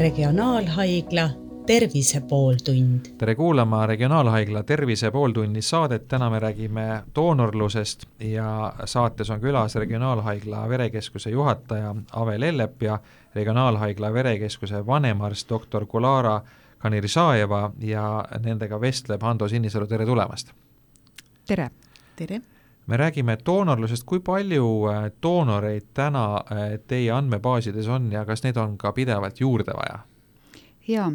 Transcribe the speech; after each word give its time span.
Regionaalhaigla 0.00 1.30
Tervise 1.66 2.20
pooltund. 2.20 3.00
tere 3.18 3.34
kuulama 3.34 3.86
Regionaalhaigla 3.86 4.62
Tervise 4.62 5.10
pooltunni 5.10 5.62
saadet, 5.62 6.08
täna 6.08 6.30
me 6.30 6.38
räägime 6.38 7.02
doonorlusest 7.14 8.06
ja 8.20 8.72
saates 8.84 9.30
on 9.30 9.40
külas 9.40 9.74
Regionaalhaigla 9.74 10.68
verekeskuse 10.68 11.30
juhataja 11.30 11.94
Ave 12.12 12.40
Lellep 12.40 12.82
ja 12.82 12.98
Regionaalhaigla 13.34 14.12
verekeskuse 14.12 14.86
vanemarst 14.86 15.48
doktor 15.48 15.86
Kulara 15.86 16.40
Kaniršajeva 16.78 17.70
ja 17.80 18.24
nendega 18.44 18.80
vestleb 18.80 19.22
Hando 19.22 19.48
Sinisalu, 19.48 19.86
tere 19.86 20.06
tulemast! 20.06 20.52
tere! 21.46 21.70
tere! 22.16 22.40
Me 22.90 22.96
räägime 22.96 23.36
doonorlusest, 23.46 24.04
kui 24.06 24.20
palju 24.20 24.66
äh, 24.90 25.04
doonoreid 25.22 25.92
täna 25.94 26.24
äh, 26.36 26.72
teie 26.90 27.12
andmebaasides 27.14 27.88
on 27.88 28.10
ja 28.12 28.24
kas 28.26 28.42
neid 28.42 28.58
on 28.58 28.74
ka 28.78 28.92
pidevalt 28.92 29.40
juurde 29.40 29.76
vaja? 29.78 30.00
jaa, 30.88 31.12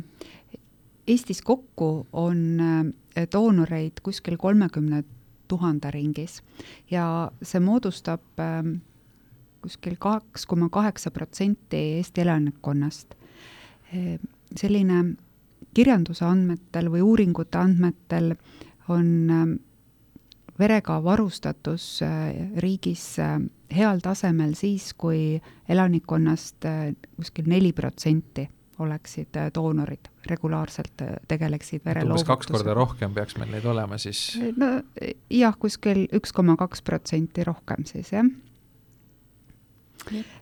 Eestis 1.07 1.41
kokku 1.45 2.07
on 2.13 2.39
äh, 2.63 3.27
doonoreid 3.31 3.99
kuskil 4.03 4.37
kolmekümne 4.37 5.03
tuhande 5.47 5.91
ringis 5.91 6.39
ja 6.91 7.31
see 7.43 7.59
moodustab 7.61 8.39
ähm, 8.39 8.79
kuskil 9.61 9.99
kaks 9.99 10.45
koma 10.45 10.69
kaheksa 10.69 11.11
protsenti 11.11 11.77
Eesti 11.99 12.21
elanikkonnast. 12.21 13.15
selline 14.55 15.15
kirjanduse 15.73 16.25
andmetel 16.25 16.89
või 16.91 17.01
uuringute 17.01 17.57
andmetel 17.57 18.33
on 18.89 19.29
ähm, 19.29 19.53
verega 20.59 20.99
varustatus 21.03 22.01
äh, 22.01 22.35
riigis 22.57 23.19
äh, 23.19 23.39
heal 23.75 23.99
tasemel 24.03 24.55
siis, 24.55 24.93
kui 24.97 25.41
elanikkonnast 25.69 26.65
äh, 26.65 26.93
kuskil 27.15 27.49
neli 27.51 27.73
protsenti 27.73 28.47
oleksid 28.79 29.37
doonorid, 29.55 30.09
regulaarselt 30.27 31.01
tegeleksid 31.31 31.85
vereloovutusega. 31.85 32.33
umbes 32.33 32.47
kaks 32.47 32.49
korda 32.51 32.73
rohkem 32.75 33.13
peaks 33.15 33.37
meil 33.39 33.53
neid 33.53 33.67
olema 33.71 33.95
siis? 33.97 34.33
no 34.59 34.81
jah, 35.31 35.55
kuskil 35.59 36.03
üks 36.15 36.35
koma 36.35 36.57
kaks 36.59 36.83
protsenti 36.83 37.45
rohkem 37.47 37.87
siis 37.87 38.11
jah. 38.11 38.27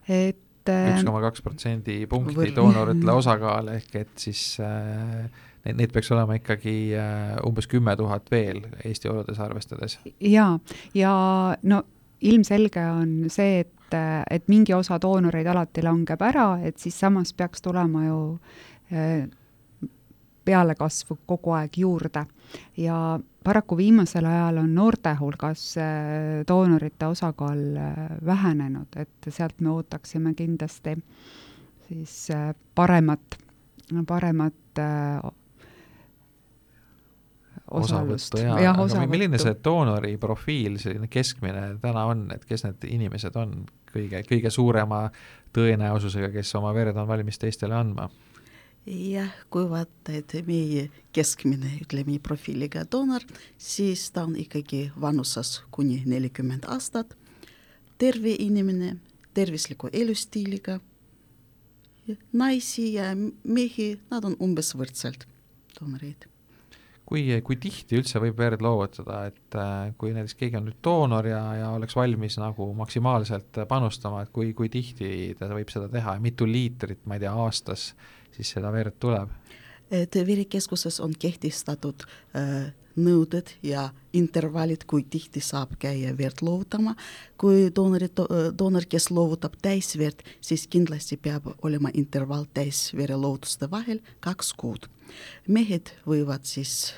et 0.10 0.42
üks 0.74 1.06
koma 1.06 1.22
kaks 1.28 1.46
protsendi 1.46 2.00
punkti 2.10 2.56
doonoritele 2.56 3.18
osakaal, 3.22 3.70
ehk 3.76 4.02
et 4.02 4.26
siis 4.26 4.42
äh, 4.64 5.30
neid, 5.66 5.78
neid 5.80 5.94
peaks 5.94 6.12
olema 6.14 6.38
ikkagi 6.40 6.76
äh, 6.98 7.36
umbes 7.48 7.68
kümme 7.72 7.96
tuhat 8.00 8.32
veel 8.32 8.62
Eesti 8.84 9.12
oludes 9.12 9.40
arvestades. 9.40 10.00
jaa, 10.20 10.58
ja 10.96 11.14
no 11.64 11.84
ilmselge 12.24 12.84
on 12.88 13.14
see, 13.34 13.64
et, 13.64 13.96
et 14.30 14.48
mingi 14.52 14.74
osa 14.74 15.00
doonoreid 15.02 15.48
alati 15.52 15.84
langeb 15.84 16.22
ära, 16.24 16.48
et 16.64 16.80
siis 16.80 16.98
samas 17.00 17.34
peaks 17.38 17.64
tulema 17.64 18.06
ju 18.08 18.20
äh, 18.94 19.28
pealekasvu 20.44 21.22
kogu 21.26 21.54
aeg 21.56 21.78
juurde. 21.78 22.26
ja 22.78 23.20
paraku 23.44 23.78
viimasel 23.78 24.26
ajal 24.26 24.58
on 24.58 24.76
noorte 24.76 25.16
hulgas 25.20 25.78
äh, 25.78 26.44
doonorite 26.48 27.08
osakaal 27.08 27.64
vähenenud, 28.26 28.96
et 28.96 29.30
sealt 29.30 29.62
me 29.62 29.70
ootaksime 29.70 30.34
kindlasti 30.34 30.98
siis 31.88 32.28
paremat, 32.76 33.36
paremat 34.08 34.80
osalust. 37.72 38.36
aga 38.36 39.06
milline 39.08 39.40
see 39.42 39.56
doonori 39.64 40.18
profiil, 40.22 40.78
selline 40.82 41.08
keskmine 41.12 41.66
täna 41.82 42.06
on, 42.12 42.28
et 42.36 42.44
kes 42.46 42.66
need 42.68 42.86
inimesed 42.90 43.38
on 43.40 43.64
kõige, 43.92 44.24
kõige 44.28 44.52
suurema 44.54 45.06
tõenäosusega, 45.56 46.32
kes 46.34 46.54
oma 46.60 46.74
verd 46.76 46.98
on 46.98 47.08
valmis 47.08 47.40
teistele 47.42 47.78
andma? 47.78 48.10
jah, 48.84 49.30
kui 49.48 49.64
vaadata, 49.72 50.12
et 50.12 50.34
meie 50.48 50.90
keskmine, 51.16 51.70
ütleme 51.86 52.18
profiiliga 52.20 52.84
doonor, 52.84 53.24
siis 53.58 54.10
ta 54.12 54.26
on 54.28 54.36
ikkagi 54.36 54.90
vanuses 55.00 55.62
kuni 55.72 56.02
nelikümmend 56.06 56.68
aastat, 56.68 57.16
terve 57.98 58.36
inimene, 58.44 58.98
tervisliku 59.34 59.88
elustiiliga, 59.94 60.82
naisi 62.36 62.90
ja 62.98 63.14
mehi, 63.16 63.94
nad 64.12 64.28
on 64.28 64.36
umbes 64.44 64.76
võrdselt 64.76 65.24
doonoreid 65.80 66.33
kui, 67.06 67.26
kui 67.46 67.58
tihti 67.62 67.98
üldse 68.00 68.22
võib 68.24 68.38
verd 68.40 68.64
loovutada, 68.64 69.24
et 69.32 69.58
äh, 69.60 69.94
kui 70.00 70.14
näiteks 70.16 70.38
keegi 70.40 70.60
on 70.60 70.68
nüüd 70.70 70.80
doonor 70.86 71.28
ja, 71.30 71.42
ja 71.60 71.72
oleks 71.78 71.98
valmis 71.98 72.38
nagu 72.42 72.70
maksimaalselt 72.78 73.64
panustama, 73.70 74.24
et 74.24 74.34
kui, 74.36 74.54
kui 74.58 74.72
tihti 74.74 75.34
ta 75.40 75.52
võib 75.54 75.74
seda 75.74 75.90
teha 75.92 76.18
ja 76.18 76.24
mitu 76.24 76.48
liitrit, 76.50 77.04
ma 77.06 77.20
ei 77.20 77.26
tea, 77.26 77.34
aastas 77.46 77.92
siis 78.34 78.56
seda 78.58 78.74
verd 78.74 79.00
tuleb? 79.04 79.34
et 79.94 80.16
verekeskuses 80.26 80.96
on 81.04 81.12
kehtestatud 81.20 82.06
äh, 82.40 82.72
nõuded 82.96 83.54
ja 83.64 83.90
intervallid, 84.14 84.86
kui 84.88 85.04
tihti 85.04 85.42
saab 85.42 85.76
käia 85.80 86.14
verd 86.18 86.42
loovutama. 86.42 86.96
kui 87.38 87.70
doonorid, 87.76 88.20
doonor, 88.58 88.86
kes 88.90 89.10
loovutab 89.12 89.58
täisverd, 89.62 90.22
siis 90.42 90.68
kindlasti 90.68 91.18
peab 91.18 91.48
olema 91.62 91.90
intervall 91.94 92.46
täisvereloovutuste 92.54 93.72
vahel 93.72 94.00
kaks 94.20 94.54
kuud. 94.54 94.88
mehed 95.48 95.90
võivad 96.06 96.44
siis 96.44 96.94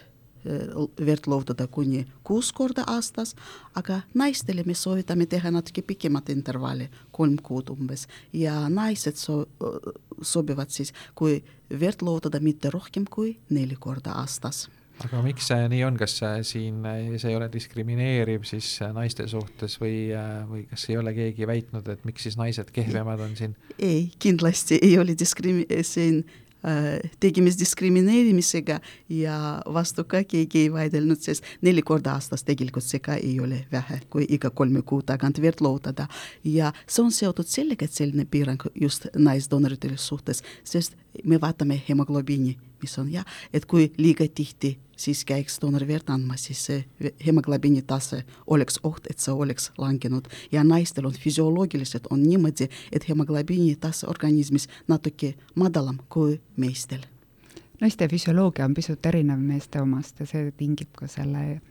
verd 1.06 1.28
loovutada 1.28 1.68
kuni 1.68 2.06
kuus 2.24 2.52
korda 2.54 2.84
aastas, 2.88 3.34
aga 3.76 4.02
naistele 4.14 4.64
me 4.66 4.76
soovitame 4.78 5.26
teha 5.26 5.52
natuke 5.52 5.82
pikemat 5.82 6.30
intervalli, 6.30 6.90
kolm 7.12 7.38
kuud 7.42 7.72
umbes, 7.74 8.08
ja 8.34 8.68
naised 8.70 9.18
so-, 9.18 9.48
sobivad 10.22 10.70
siis, 10.70 10.94
kui 11.16 11.42
verd 11.70 12.06
loovutada 12.06 12.40
mitte 12.40 12.70
rohkem 12.70 13.10
kui 13.10 13.38
neli 13.50 13.78
korda 13.80 14.20
aastas 14.22 14.68
aga 15.04 15.22
miks 15.26 15.50
see 15.52 15.68
nii 15.72 15.84
on, 15.88 15.98
kas 16.00 16.16
siin 16.48 16.80
see 17.18 17.32
ei 17.32 17.36
ole 17.36 17.50
diskrimineeriv 17.52 18.48
siis 18.48 18.78
naiste 18.96 19.28
suhtes 19.32 19.76
või, 19.82 20.08
või 20.50 20.64
kas 20.70 20.88
ei 20.90 20.98
ole 21.02 21.14
keegi 21.18 21.50
väitnud, 21.50 21.90
et 21.92 22.08
miks 22.08 22.28
siis 22.28 22.40
naised 22.40 22.72
kehvemad 22.76 23.22
on 23.28 23.36
siin? 23.36 23.58
ei, 23.80 24.10
kindlasti 24.20 24.80
ei 24.82 24.98
ole 25.02 25.18
diskrimi-, 25.20 25.68
siin 25.84 26.24
Äh, 26.66 27.12
tegemist 27.20 27.60
diskrimineerimisega 27.60 28.80
ja 29.10 29.62
vastu 29.74 30.02
ka 30.04 30.24
keegi 30.26 30.64
ei 30.64 30.72
vaidelnud, 30.74 31.20
sest 31.22 31.46
neli 31.62 31.84
korda 31.86 32.16
aastas 32.18 32.42
tegelikult 32.48 32.88
see 32.88 33.04
ka 33.06 33.20
ei 33.22 33.36
ole 33.44 33.60
vähe, 33.72 34.00
kui 34.10 34.26
iga 34.34 34.50
kolme 34.50 34.82
kuu 34.82 35.04
tagant 35.06 35.38
verd 35.44 35.62
loovutada. 35.62 36.08
ja 36.44 36.72
see 36.88 37.04
on 37.04 37.12
seotud 37.12 37.46
sellega, 37.46 37.86
et 37.86 37.94
selline 37.94 38.26
piirang 38.26 38.66
just 38.82 39.06
naisdoonoritele 39.14 39.98
suhtes, 40.02 40.42
sest 40.64 40.98
me 41.24 41.42
vaatame 41.42 41.82
hemoglobiini, 41.90 42.58
mis 42.82 42.98
on 43.00 43.12
jah, 43.12 43.26
et 43.54 43.66
kui 43.66 43.92
liiga 43.98 44.28
tihti 44.28 44.78
siis 44.98 45.26
käiks 45.26 45.58
doonori 45.62 45.88
verd 45.88 46.10
andmas, 46.10 46.46
siis 46.48 46.62
see 46.66 47.12
hemoglobiini 47.26 47.82
tase 47.88 48.24
oleks 48.48 48.80
oht, 48.84 49.08
et 49.10 49.20
see 49.20 49.34
oleks 49.34 49.72
langenud 49.78 50.30
ja 50.52 50.64
naistel 50.64 51.06
on 51.06 51.18
füsioloogiliselt 51.20 52.08
on 52.10 52.24
niimoodi, 52.24 52.70
et 52.92 53.10
hemoglobiini 53.10 53.76
tase 53.76 54.08
organismis 54.10 54.70
natuke 54.88 55.36
madalam 55.56 56.00
kui 56.10 56.40
meestel. 56.58 57.06
naiste 57.82 58.08
füsioloogia 58.08 58.66
on 58.66 58.74
pisut 58.74 59.06
erinev 59.06 59.40
meeste 59.40 59.82
omast 59.82 60.20
ja 60.20 60.26
see 60.26 60.52
tingib 60.58 60.96
ka 60.96 61.08
selle 61.08 61.62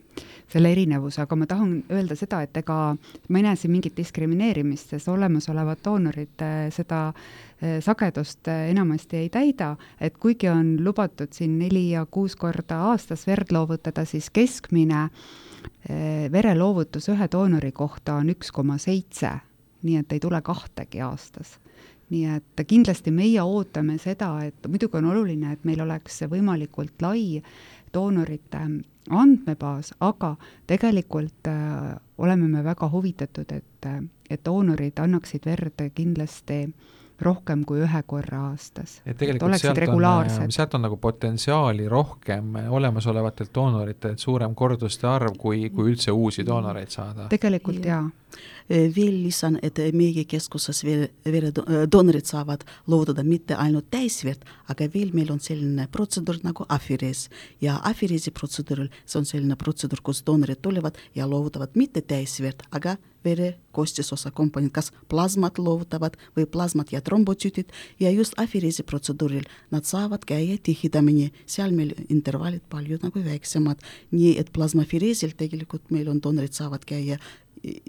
selle 0.51 0.71
erinevuse, 0.71 1.21
aga 1.23 1.35
ma 1.35 1.47
tahan 1.49 1.73
öelda 1.91 2.15
seda, 2.17 2.41
et 2.45 2.57
ega 2.57 2.77
ma 3.29 3.39
ei 3.39 3.45
näe 3.45 3.57
siin 3.59 3.73
mingit 3.73 3.95
diskrimineerimist, 3.97 4.93
sest 4.93 5.09
olemasolevad 5.11 5.81
doonorid 5.85 6.45
äh, 6.45 6.59
seda 6.75 7.07
äh, 7.09 7.79
sagedust 7.83 8.47
äh, 8.51 8.69
enamasti 8.71 9.23
ei 9.23 9.31
täida, 9.33 9.73
et 9.99 10.17
kuigi 10.21 10.49
on 10.51 10.77
lubatud 10.85 11.33
siin 11.35 11.57
neli 11.59 11.89
ja 11.91 12.05
kuus 12.05 12.37
korda 12.39 12.83
aastas 12.91 13.25
verd 13.27 13.51
loovutada, 13.55 14.05
siis 14.05 14.29
keskmine 14.33 15.09
vereloovutus 16.31 17.07
ühe 17.13 17.25
doonori 17.31 17.71
kohta 17.73 18.19
on 18.21 18.29
üks 18.33 18.51
koma 18.53 18.77
seitse, 18.81 19.31
nii 19.85 19.99
et 20.01 20.13
ei 20.13 20.21
tule 20.21 20.41
kahtegi 20.45 21.01
aastas. 21.05 21.55
Nii 22.13 22.35
et 22.35 22.61
kindlasti 22.69 23.09
meie 23.09 23.41
ootame 23.41 23.95
seda, 24.01 24.29
et 24.45 24.67
muidugi 24.69 24.99
on 24.99 25.07
oluline, 25.09 25.55
et 25.55 25.63
meil 25.65 25.81
oleks 25.81 26.19
võimalikult 26.29 27.01
lai 27.01 27.41
doonorite 27.95 28.61
andmebaas, 29.09 29.93
aga 29.99 30.35
tegelikult 30.67 31.47
äh, 31.47 31.95
oleme 32.17 32.47
me 32.47 32.63
väga 32.63 32.89
huvitatud, 32.91 33.51
et, 33.51 33.89
et 34.29 34.45
doonorid 34.45 34.99
annaksid 34.99 35.47
verd 35.47 35.87
kindlasti 35.95 36.61
äh, 36.65 36.93
rohkem 37.21 37.63
kui 37.67 37.81
ühe 37.85 38.01
korra 38.07 38.41
aastas. 38.51 38.99
et 39.05 39.17
tegelikult 39.17 39.55
et 39.55 39.61
sealt 39.61 39.81
on, 39.87 40.51
sealt 40.51 40.75
on 40.75 40.85
nagu 40.87 40.97
potentsiaali 41.01 41.87
rohkem 41.89 42.55
olemasolevatelt 42.69 43.53
doonoritelt, 43.55 44.19
suurem 44.19 44.55
korduste 44.55 45.07
arv, 45.07 45.37
kui, 45.39 45.69
kui 45.69 45.93
üldse 45.93 46.11
uusi 46.11 46.45
doonoreid 46.45 46.91
saada. 46.91 47.27
tegelikult 47.31 47.85
jaa 47.85 48.03
ja. 48.03 48.35
veel 48.95 49.21
lisan, 49.23 49.59
et 49.63 49.79
meie 49.93 50.25
keskuses 50.27 50.83
veel 50.83 51.07
veredoonorid 51.25 52.25
saavad 52.27 52.65
loodada 52.91 53.23
mitte 53.23 53.55
ainult 53.55 53.89
täisverd, 53.93 54.43
aga 54.71 54.89
veel 54.93 55.13
meil 55.13 55.31
on 55.31 55.39
selline 55.39 55.87
protseduur 55.91 56.41
nagu 56.43 56.65
afirees 56.69 57.29
ja 57.61 57.79
afireesi 57.83 58.31
protseduuril, 58.31 58.89
see 59.05 59.21
on 59.21 59.29
selline 59.29 59.55
protseduur, 59.55 60.01
kus 60.03 60.23
doonorid 60.25 60.61
tulevad 60.61 60.97
ja 61.15 61.29
loovutavad 61.29 61.77
mitte 61.79 62.01
täisverd, 62.01 62.65
aga 62.71 62.97
vere 63.25 63.55
koostisosa 63.75 64.31
komponent, 64.31 64.73
kas 64.73 64.91
plasmat 65.11 65.59
loovutavad 65.59 66.17
või 66.37 66.45
plasmat 66.49 66.93
ja 66.93 67.01
trombotüüdid 67.01 67.73
ja 67.99 68.11
just 68.13 68.37
afireesi 68.39 68.85
protseduuril 68.87 69.47
nad 69.71 69.87
saavad 69.87 70.25
käia 70.27 70.57
tihedamini, 70.63 71.31
seal 71.45 71.73
meil 71.75 71.95
intervallid 72.09 72.63
palju 72.69 72.99
nagu 73.03 73.23
väiksemad, 73.25 73.81
nii 74.11 74.35
et 74.39 74.53
plasmafireesil 74.55 75.35
tegelikult 75.37 75.91
meil 75.91 76.09
on 76.11 76.21
doonorid 76.23 76.53
saavad 76.55 76.85
käia 76.87 77.19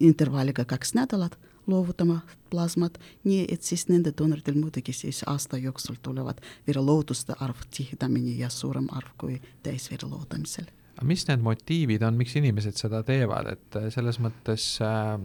intervalliga 0.00 0.64
kaks 0.64 0.94
nädalat 0.96 1.36
loovutama 1.66 2.20
plasmat, 2.50 2.98
nii 3.24 3.44
et 3.52 3.62
siis 3.62 3.88
nende 3.88 4.12
doonoritel 4.18 4.54
muidugi 4.54 4.94
siis 4.94 5.22
aasta 5.26 5.58
jooksul 5.58 5.98
tulevad 6.02 6.40
vereloovutuste 6.66 7.34
arv 7.40 7.66
tihedamini 7.76 8.38
ja 8.38 8.50
suurem 8.50 8.86
arv 8.92 9.14
kui 9.18 9.40
täisvere 9.62 10.08
loovutamisel 10.08 10.70
aga 10.96 11.06
mis 11.06 11.26
need 11.28 11.42
motiivid 11.44 12.04
on, 12.06 12.16
miks 12.16 12.36
inimesed 12.40 12.78
seda 12.80 13.02
teevad, 13.06 13.50
et 13.52 13.76
äh, 13.78 13.88
selles 13.92 14.18
mõttes 14.22 14.68
äh, 14.84 15.16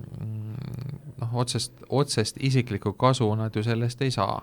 noh, 1.21 1.37
otsest, 1.43 1.77
otsest 1.89 2.41
isiklikku 2.43 2.93
kasu 2.99 3.29
nad 3.39 3.55
ju 3.55 3.63
sellest 3.63 4.03
ei 4.03 4.11
saa. 4.11 4.41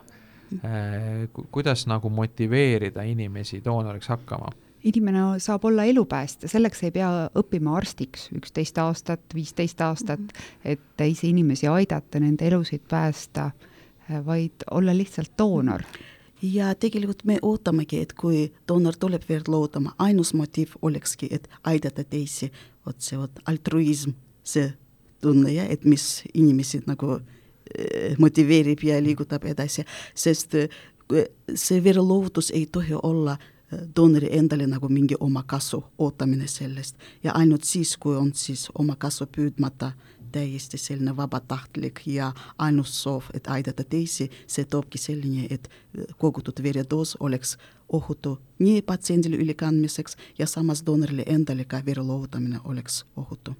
Äh, 0.64 1.28
kuidas 1.52 1.84
nagu 1.90 2.08
motiveerida 2.08 3.04
inimesi 3.04 3.62
doonoriks 3.64 4.08
hakkama? 4.14 4.54
inimene 4.88 5.40
saab 5.42 5.64
olla 5.66 5.82
elupäästja, 5.90 6.48
selleks 6.48 6.84
ei 6.86 6.92
pea 6.94 7.08
õppima 7.36 7.72
arstiks 7.76 8.28
üksteist 8.38 8.78
aastat, 8.78 9.24
viisteist 9.34 9.80
aastat, 9.82 10.22
et 10.64 10.80
teisi 10.96 11.32
inimesi 11.32 11.66
aidata, 11.68 12.20
nende 12.22 12.46
elusid 12.46 12.84
päästa, 12.88 13.50
vaid 14.24 14.62
olla 14.70 14.94
lihtsalt 14.96 15.34
doonor 15.38 15.82
ja 16.42 16.74
tegelikult 16.74 17.24
me 17.24 17.38
ootamegi, 17.42 18.00
et 18.02 18.12
kui 18.12 18.52
doonor 18.68 18.96
tuleb 18.96 19.24
verd 19.28 19.48
loodama, 19.48 19.94
ainus 19.98 20.34
motiiv 20.34 20.76
olekski, 20.82 21.28
et 21.30 21.48
aidata 21.64 22.04
teisi, 22.04 22.52
vot 22.86 23.00
see 23.02 23.18
vot 23.18 23.42
altruism, 23.46 24.14
see 24.44 24.70
tunne 25.20 25.52
ja 25.52 25.66
et 25.66 25.84
mis 25.84 26.22
inimesi 26.34 26.82
nagu 26.86 27.18
motiveerib 28.18 28.82
ja 28.86 29.00
liigutab 29.02 29.44
edasi, 29.44 29.84
sest 30.14 30.54
see 31.54 31.84
vereloovutus 31.84 32.50
ei 32.56 32.66
tohi 32.66 32.94
olla 33.02 33.36
doonori 33.96 34.28
endale 34.32 34.66
nagu 34.66 34.88
mingi 34.88 35.16
oma 35.20 35.42
kasu 35.46 35.82
ootamine 35.98 36.46
sellest. 36.48 36.96
Ja 37.24 37.32
ainult 37.36 37.64
siis, 37.64 37.96
kui 37.96 38.16
on 38.16 38.32
siis 38.34 38.68
oma 38.78 38.96
kasu 38.96 39.26
püüdmata 39.26 39.92
täiesti 40.32 40.78
selline 40.78 41.16
vabatahtlik 41.16 42.02
ja 42.06 42.32
ainus 42.58 43.02
soov, 43.02 43.30
et 43.34 43.46
aidata 43.46 43.84
teisi, 43.84 44.30
see 44.46 44.64
toobki 44.64 44.98
selleni, 44.98 45.46
et 45.50 45.70
kogutud 46.18 46.62
veredoos 46.62 47.16
oleks 47.20 47.56
ohutu 47.88 48.38
nii 48.58 48.82
patsiendile 48.82 49.36
ülekandmiseks 49.36 50.16
ja 50.38 50.46
samas 50.46 50.84
doonorile 50.86 51.24
endale 51.26 51.64
ka 51.64 51.80
vere 51.86 52.02
loovutamine 52.02 52.60
oleks 52.64 53.04
ohutu 53.16 53.56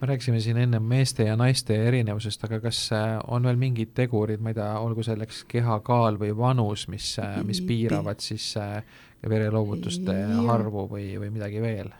me 0.00 0.06
rääkisime 0.06 0.40
siin 0.40 0.56
enne 0.56 0.78
meeste 0.78 1.24
ja 1.24 1.36
naiste 1.36 1.76
erinevusest, 1.88 2.44
aga 2.44 2.60
kas 2.60 2.80
äh, 2.92 3.18
on 3.26 3.42
veel 3.42 3.56
mingid 3.58 3.94
tegurid, 3.94 4.40
ma 4.40 4.52
ei 4.52 4.58
tea, 4.58 4.70
olgu 4.78 5.02
selleks 5.02 5.42
kehakaal 5.50 6.18
või 6.20 6.30
vanus, 6.36 6.86
mis, 6.88 7.16
äh, 7.22 7.40
mis 7.46 7.60
piiravad 7.66 8.22
siis 8.22 8.52
äh, 8.56 8.82
vereloovutuste 9.28 10.14
arvu 10.54 10.86
või, 10.92 11.08
või 11.18 11.32
midagi 11.34 11.62
veel? 11.62 11.90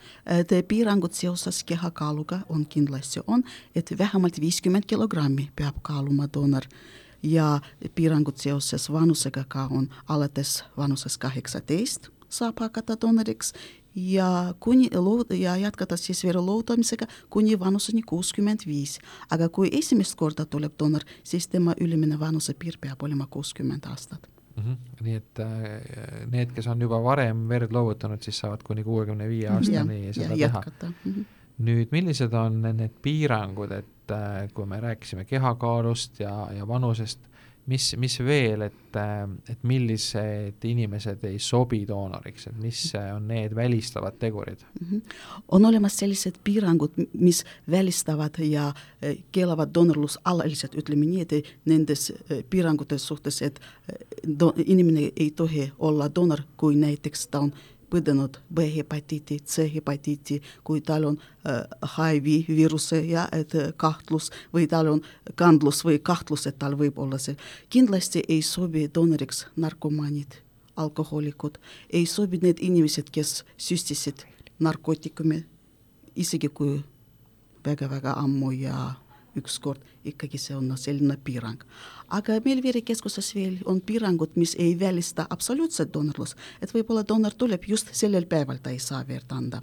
piirangud 0.68 1.12
seoses 1.12 1.64
kehakaaluga 1.66 2.44
on 2.48 2.66
kindlasti 2.66 3.24
on, 3.26 3.42
et 3.74 3.90
vähemalt 3.98 4.38
viiskümmend 4.40 4.86
kilogrammi 4.86 5.48
peab 5.56 5.82
kaaluma 5.82 6.28
doonor 6.34 6.68
ja 7.22 7.58
piirangud 7.94 8.38
seoses 8.38 8.86
vanusega 8.92 9.44
ka 9.48 9.66
on 9.70 9.88
alates 10.08 10.62
vanusest 10.76 11.18
kaheksateist 11.18 12.08
saab 12.28 12.60
hakata 12.60 12.96
doonoriks 13.00 13.52
ja 13.98 14.54
kuni 14.60 14.88
lood- 14.94 15.34
ja 15.34 15.56
jätkata 15.56 15.96
siis 15.96 16.24
vere 16.24 16.40
loodamisega 16.40 17.06
kuni 17.30 17.58
vanuseni 17.58 18.02
kuuskümmend 18.02 18.66
viis. 18.66 18.98
aga 19.30 19.48
kui 19.48 19.68
esimest 19.72 20.14
korda 20.14 20.44
tuleb 20.46 20.72
doonor, 20.78 21.02
siis 21.24 21.48
tema 21.48 21.74
ülemine 21.80 22.18
vanusepiir 22.20 22.78
peab 22.80 23.02
olema 23.02 23.26
kuuskümmend 23.30 23.84
aastat 23.84 24.28
mm. 24.56 24.64
-hmm. 24.72 25.04
nii 25.04 25.14
et 25.14 25.38
äh, 25.38 26.30
need, 26.30 26.52
kes 26.52 26.66
on 26.66 26.80
juba 26.80 27.02
varem 27.02 27.48
verd 27.48 27.72
loovutanud, 27.72 28.22
siis 28.22 28.38
saavad 28.38 28.62
kuni 28.64 28.84
kuuekümne 28.84 29.28
viie 29.28 29.48
aastani 29.48 30.06
ja, 30.06 30.12
seda 30.12 30.34
ja 30.34 30.48
teha. 30.48 30.62
Mm 30.80 30.94
-hmm. 31.12 31.24
nüüd, 31.58 31.88
millised 31.90 32.32
on 32.32 32.62
need 32.62 33.00
piirangud, 33.02 33.72
et 33.72 34.10
äh, 34.10 34.52
kui 34.54 34.66
me 34.66 34.80
rääkisime 34.80 35.24
kehakaalust 35.24 36.20
ja, 36.20 36.48
ja 36.56 36.68
vanusest, 36.68 37.20
mis, 37.68 37.96
mis 38.00 38.18
veel, 38.24 38.64
et, 38.68 38.98
et 39.48 39.64
millised 39.68 40.64
inimesed 40.64 41.24
ei 41.28 41.38
sobi 41.42 41.82
doonoriks, 41.88 42.48
et 42.50 42.58
mis 42.62 42.82
on 42.98 43.28
need 43.28 43.54
välistavad 43.56 44.16
tegurid 44.18 44.64
mm? 44.80 44.86
-hmm. 44.90 45.14
on 45.48 45.64
olemas 45.64 45.96
sellised 45.98 46.40
piirangud, 46.44 46.92
mis 47.12 47.44
välistavad 47.70 48.38
ja 48.38 48.72
eh, 49.02 49.18
keelavad 49.32 49.74
doonorlus 49.74 50.18
alaliselt, 50.24 50.74
ütleme 50.74 51.06
nii, 51.06 51.20
et 51.20 51.32
nendes 51.64 52.12
piirangutes 52.50 53.06
suhtes, 53.06 53.42
et 53.42 53.60
do, 54.40 54.52
inimene 54.64 55.10
ei 55.16 55.30
tohi 55.30 55.72
olla 55.78 56.10
doonor, 56.14 56.40
kui 56.56 56.76
näiteks 56.76 57.28
ta 57.28 57.40
on 57.40 57.52
põdenud 57.90 58.38
B-hepatiiti, 58.54 59.38
C-hepatiiti, 59.46 60.40
kui 60.64 60.80
tal 60.84 61.06
on 61.10 61.18
äh, 61.18 61.62
HIV 61.96 62.48
viiruse 62.48 63.00
ja 63.06 63.28
et 63.32 63.54
äh, 63.54 63.72
kahtlus 63.76 64.30
või 64.54 64.68
tal 64.70 64.92
on 64.94 65.02
kandlus 65.38 65.84
või 65.86 65.98
kahtlus, 66.02 66.46
et 66.46 66.58
tal 66.58 66.76
võib 66.78 66.98
olla 66.98 67.18
see. 67.18 67.36
kindlasti 67.70 68.22
ei 68.28 68.42
sobi 68.42 68.88
doonoriks 68.94 69.46
narkomaanid, 69.56 70.40
alkohoolikud, 70.76 71.58
ei 71.92 72.06
sobi 72.06 72.40
need 72.42 72.60
inimesed, 72.60 73.10
kes 73.10 73.42
süstisid 73.56 74.26
narkootikumi, 74.58 75.44
isegi 76.16 76.48
kui 76.48 76.80
väga-väga 77.64 78.16
ammu 78.18 78.52
ja 78.52 78.94
ükskord, 79.38 79.82
ikkagi 80.04 80.38
see 80.40 80.56
on 80.56 80.72
selline 80.76 81.18
piirang. 81.24 81.62
aga 82.08 82.40
meil 82.44 82.62
verekeskuses 82.62 83.34
veel 83.34 83.58
on 83.66 83.80
piirangud, 83.80 84.36
mis 84.36 84.56
ei 84.58 84.78
välista 84.80 85.26
absoluutset 85.30 85.92
doonorlust, 85.94 86.36
et 86.62 86.74
võib-olla 86.74 87.04
doonor 87.08 87.34
tuleb 87.34 87.64
just 87.68 87.92
sellel 87.92 88.26
päeval, 88.26 88.58
ta 88.62 88.70
ei 88.70 88.78
saa 88.78 89.04
verd 89.08 89.32
anda. 89.32 89.62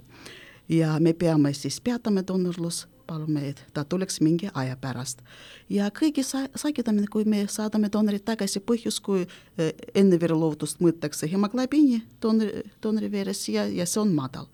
ja 0.68 0.98
me 1.00 1.12
peame 1.12 1.52
siis 1.54 1.80
peatama 1.80 2.22
doonorlus, 2.26 2.86
palume, 3.06 3.48
et 3.48 3.62
ta 3.74 3.84
tuleks 3.84 4.20
mingi 4.20 4.48
aja 4.54 4.76
pärast. 4.76 5.22
ja 5.68 5.90
kõige 5.90 6.22
sa-, 6.22 6.48
sagedamini, 6.54 7.06
kui 7.06 7.24
me 7.24 7.46
saadame 7.48 7.88
doonorit 7.92 8.24
tagasi, 8.24 8.60
põhjus, 8.60 9.00
kui 9.00 9.26
eh, 9.58 9.72
enne 9.94 10.20
vereloovutust 10.20 10.80
mõõtakse 10.80 11.30
hemoglobiini 11.30 12.02
doonori, 12.22 12.62
doonori 12.82 13.10
veres 13.12 13.48
ja, 13.48 13.66
ja 13.66 13.86
see 13.86 14.00
on 14.00 14.14
madal 14.14 14.50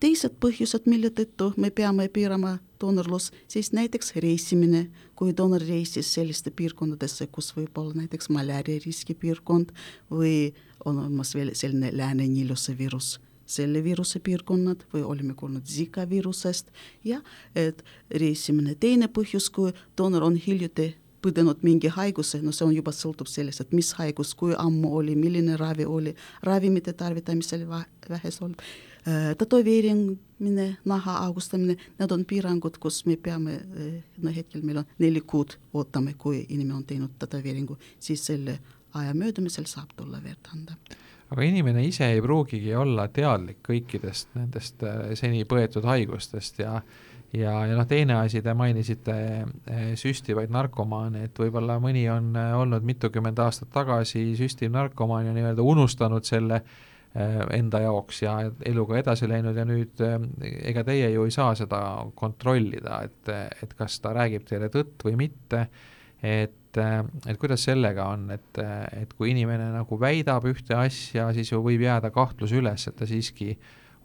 teised 0.00 0.36
põhjused, 0.42 0.88
mille 0.90 1.10
tõttu 1.14 1.52
me 1.56 1.70
peame 1.70 2.08
piirama 2.12 2.58
doonorlus, 2.80 3.30
siis 3.48 3.72
näiteks 3.72 4.14
reisimine, 4.20 4.88
kui 5.16 5.34
doonor 5.36 5.62
reisis 5.64 6.12
selliste 6.14 6.50
piirkondadesse, 6.50 7.26
kus 7.32 7.52
võib 7.56 7.76
olla 7.78 8.02
näiteks 8.02 8.30
malaaria 8.34 8.82
riskipiirkond 8.84 9.72
või 10.10 10.54
on 10.84 10.98
olemas 10.98 11.34
veel 11.34 11.54
selline 11.54 11.92
Lääne-Niiluse 11.94 12.76
viirus 12.78 13.18
selle 13.46 13.82
viiruse 13.84 14.22
piirkonnad 14.24 14.86
või 14.92 15.02
oleme 15.04 15.34
kuulnud 15.36 15.66
Zika 15.68 16.06
viirusest 16.08 16.70
ja 17.04 17.20
et 17.54 17.82
reisimine. 18.10 18.74
teine 18.74 19.06
põhjus, 19.06 19.50
kui 19.52 19.72
doonor 19.98 20.24
on 20.24 20.36
hiljuti 20.36 20.94
põdenud 21.24 21.60
mingi 21.62 21.88
haiguse, 21.92 22.40
no 22.42 22.52
see 22.52 22.64
on 22.66 22.74
juba 22.74 22.92
sõltub 22.92 23.28
sellest, 23.28 23.60
et 23.60 23.72
mis 23.72 23.92
haigus, 23.98 24.34
kui 24.34 24.56
ammu 24.56 24.94
oli, 24.96 25.14
milline 25.16 25.56
ravi 25.60 25.84
oli, 25.84 26.14
ravimite 26.42 26.92
tarvitamisel 26.92 27.66
vähes 27.68 28.40
olnud 28.42 28.64
tätoveerimine, 29.38 30.76
naha 30.84 31.16
augustamine, 31.26 31.76
need 31.98 32.12
on 32.14 32.24
piirangud, 32.24 32.78
kus 32.80 33.02
me 33.06 33.16
peame, 33.20 33.58
äh, 33.76 33.96
no 34.22 34.32
hetkel 34.32 34.64
meil 34.64 34.80
on 34.80 34.86
neli 34.98 35.20
kuud 35.20 35.58
ootame, 35.76 36.14
kui 36.18 36.44
inimene 36.48 36.78
on 36.78 36.84
teinud 36.88 37.18
tätoveeringu, 37.18 37.76
siis 38.00 38.24
selle 38.26 38.58
aja 38.94 39.14
möödumisel 39.14 39.66
saab 39.68 39.92
tulla 39.96 40.22
verd 40.22 40.52
anda 40.54 40.78
aga 41.34 41.42
inimene 41.42 41.82
ise 41.84 42.06
ei 42.12 42.20
pruugigi 42.22 42.74
olla 42.76 43.08
teadlik 43.08 43.58
kõikidest 43.66 44.36
nendest 44.38 44.84
äh, 44.86 45.10
seni 45.18 45.44
põetud 45.48 45.84
haigustest 45.84 46.62
ja 46.62 46.78
ja, 47.34 47.52
ja 47.66 47.74
noh, 47.74 47.86
teine 47.90 48.14
asi, 48.20 48.40
te 48.42 48.52
mainisite 48.54 49.14
süstivaid 49.98 50.52
narkomaane, 50.54 51.24
et 51.26 51.38
võib-olla 51.38 51.80
mõni 51.82 52.04
on 52.12 52.30
olnud 52.36 52.86
mitukümmend 52.86 53.40
aastat 53.42 53.72
tagasi 53.74 54.28
süstiv 54.38 54.70
narkomaan 54.70 55.26
ja 55.26 55.32
nii-öelda 55.34 55.64
unustanud 55.66 56.22
selle 56.28 56.60
äh, 56.60 56.62
Äh, 56.62 56.93
enda 57.14 57.78
jaoks 57.84 58.22
ja 58.24 58.34
eluga 58.66 58.98
edasi 58.98 59.28
läinud 59.30 59.54
ja 59.54 59.64
nüüd 59.68 60.00
äh, 60.02 60.16
ega 60.66 60.82
teie 60.86 61.12
ju 61.12 61.26
ei 61.28 61.34
saa 61.34 61.52
seda 61.54 61.78
kontrollida, 62.18 63.04
et, 63.06 63.30
et 63.62 63.74
kas 63.78 64.00
ta 64.02 64.10
räägib 64.16 64.46
teile 64.48 64.66
tõtt 64.72 65.04
või 65.06 65.14
mitte, 65.20 65.68
et, 66.18 66.80
äh, 66.82 66.96
et 67.30 67.38
kuidas 67.38 67.68
sellega 67.68 68.08
on, 68.16 68.26
et, 68.34 68.58
et 68.98 69.14
kui 69.14 69.30
inimene 69.30 69.70
nagu 69.76 69.98
väidab 70.00 70.48
ühte 70.50 70.74
asja, 70.74 71.28
siis 71.36 71.52
ju 71.54 71.62
võib 71.62 71.86
jääda 71.86 72.10
kahtlus 72.14 72.54
üles, 72.56 72.88
et 72.90 72.98
ta 72.98 73.06
siiski 73.06 73.54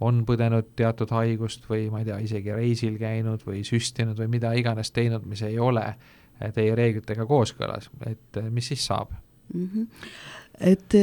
on 0.06 0.22
põdenud 0.28 0.70
teatud 0.80 1.10
haigust 1.12 1.66
või 1.68 1.90
ma 1.92 2.04
ei 2.04 2.12
tea, 2.12 2.20
isegi 2.24 2.54
reisil 2.56 3.00
käinud 3.02 3.42
või 3.48 3.66
süstinud 3.68 4.22
või 4.22 4.30
mida 4.38 4.54
iganes 4.56 4.94
teinud, 4.96 5.26
mis 5.28 5.42
ei 5.44 5.58
ole 5.60 5.88
teie 6.56 6.78
reeglitega 6.78 7.26
kooskõlas, 7.28 7.90
et 8.08 8.38
mis 8.54 8.70
siis 8.70 8.86
saab? 8.86 9.18
Mm? 9.50 9.66
-hmm 9.66 10.38
et 10.60 10.96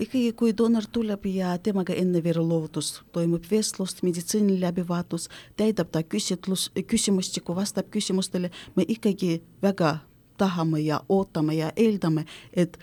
ikkagi, 0.00 0.32
kui 0.32 0.52
doonor 0.56 0.86
tuleb 0.92 1.26
ja 1.30 1.54
temaga 1.58 1.94
enne 1.94 2.22
vereloovutust 2.24 3.02
toimub 3.12 3.44
vestlus, 3.50 3.98
meditsiiniline 4.02 4.66
läbivaatus, 4.66 5.28
täidab 5.56 5.90
ta 5.92 6.02
küsitlus, 6.02 6.70
küsimustikku, 6.86 7.54
vastab 7.56 7.90
küsimustele, 7.90 8.50
me 8.76 8.84
ikkagi 8.88 9.42
väga 9.62 9.98
tahame 10.40 10.80
ja 10.80 11.00
ootame 11.08 11.54
ja 11.54 11.72
eeldame, 11.76 12.24
et 12.54 12.78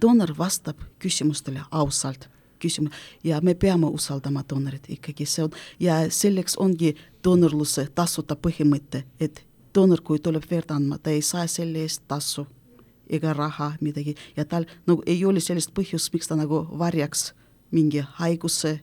doonor 0.00 0.34
vastab 0.38 0.80
küsimustele 0.98 1.62
ausalt 1.70 2.28
küsimus 2.62 2.94
ja 3.24 3.40
me 3.40 3.54
peame 3.54 3.86
usaldama 3.86 4.44
doonorit 4.48 4.88
ikkagi, 4.88 5.26
see 5.26 5.44
on 5.44 5.50
ja 5.80 6.02
selleks 6.10 6.56
ongi 6.56 6.94
doonorluse 7.24 7.88
tasuta 7.94 8.36
põhimõte, 8.38 9.04
et 9.20 9.44
doonor, 9.74 10.00
kui 10.00 10.18
tuleb 10.18 10.46
verd 10.50 10.70
andma, 10.70 10.98
ta 10.98 11.10
ei 11.10 11.22
saa 11.22 11.46
selle 11.46 11.82
eest 11.82 12.06
tasu 12.08 12.46
ega 13.10 13.32
raha, 13.36 13.72
midagi 13.80 14.16
ja 14.36 14.44
tal 14.44 14.66
nagu 14.86 15.02
ei 15.06 15.24
ole 15.24 15.40
sellist 15.40 15.74
põhjust, 15.74 16.12
miks 16.12 16.30
ta 16.30 16.38
nagu 16.38 16.64
varjaks 16.78 17.32
mingi 17.72 18.04
haiguse 18.18 18.80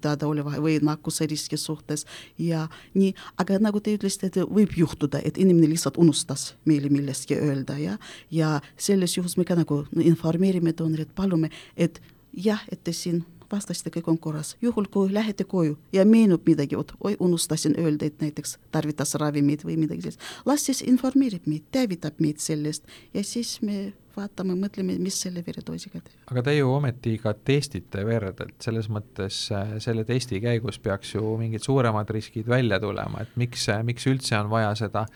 teadaoleva 0.00 0.58
või 0.62 0.78
nakkuse 0.84 1.26
riski 1.26 1.56
suhtes. 1.58 2.04
Ja 2.38 2.66
nii, 2.94 3.14
aga 3.40 3.58
nagu 3.62 3.80
te 3.82 3.94
ütlesite, 3.96 4.30
et 4.30 4.38
võib 4.44 4.76
juhtuda, 4.76 5.20
et 5.24 5.40
inimene 5.40 5.70
lihtsalt 5.72 5.98
unustas 5.98 6.52
meile 6.68 6.90
millestki 6.92 7.38
öelda 7.38 7.78
ja, 7.80 7.96
ja 8.30 8.58
selles 8.76 9.16
juhus 9.16 9.38
me 9.38 9.46
ka 9.48 9.58
nagu 9.58 9.84
informeerime 9.98 10.74
doonorit, 10.76 11.10
palume, 11.16 11.50
et 11.76 12.00
jah, 12.32 12.62
et 12.72 12.82
te 12.84 12.94
siin 12.94 13.24
vastasite, 13.52 13.90
kõik 13.94 14.08
on 14.10 14.18
korras. 14.18 14.56
juhul, 14.62 14.86
kui 14.90 15.12
lähete 15.12 15.44
koju 15.44 15.76
ja 15.92 16.04
meenub 16.04 16.46
midagi, 16.46 16.76
vot 16.76 16.92
oi, 17.00 17.16
unustasin 17.20 17.76
öelda, 17.78 18.06
et 18.06 18.20
näiteks 18.20 18.58
tarvitas 18.70 19.14
ravimit 19.14 19.64
või 19.64 19.76
midagi 19.76 20.02
sellist, 20.02 20.20
las 20.46 20.66
siis 20.66 20.82
informeerib 20.82 21.46
meid, 21.46 21.64
teavitab 21.72 22.20
meid 22.22 22.42
sellest 22.44 22.84
ja 23.14 23.24
siis 23.24 23.58
me 23.62 23.92
vaatame, 24.18 24.56
mõtleme, 24.58 24.98
mis 24.98 25.20
selle 25.22 25.42
veredoosiga 25.46 26.00
teha. 26.00 26.16
aga 26.32 26.42
te 26.48 26.56
ju 26.56 26.70
ometi 26.72 27.16
ka 27.22 27.34
testite 27.34 28.04
verd, 28.06 28.40
et 28.44 28.68
selles 28.68 28.90
mõttes 28.92 29.40
äh, 29.54 29.76
selle 29.82 30.04
testi 30.08 30.40
käigus 30.44 30.80
peaks 30.82 31.14
ju 31.14 31.36
mingid 31.40 31.64
suuremad 31.64 32.10
riskid 32.10 32.48
välja 32.48 32.80
tulema, 32.82 33.22
et 33.22 33.36
miks, 33.36 33.68
miks 33.86 34.06
üldse 34.10 34.38
on 34.40 34.50
vaja 34.52 34.74
seda 34.78 35.06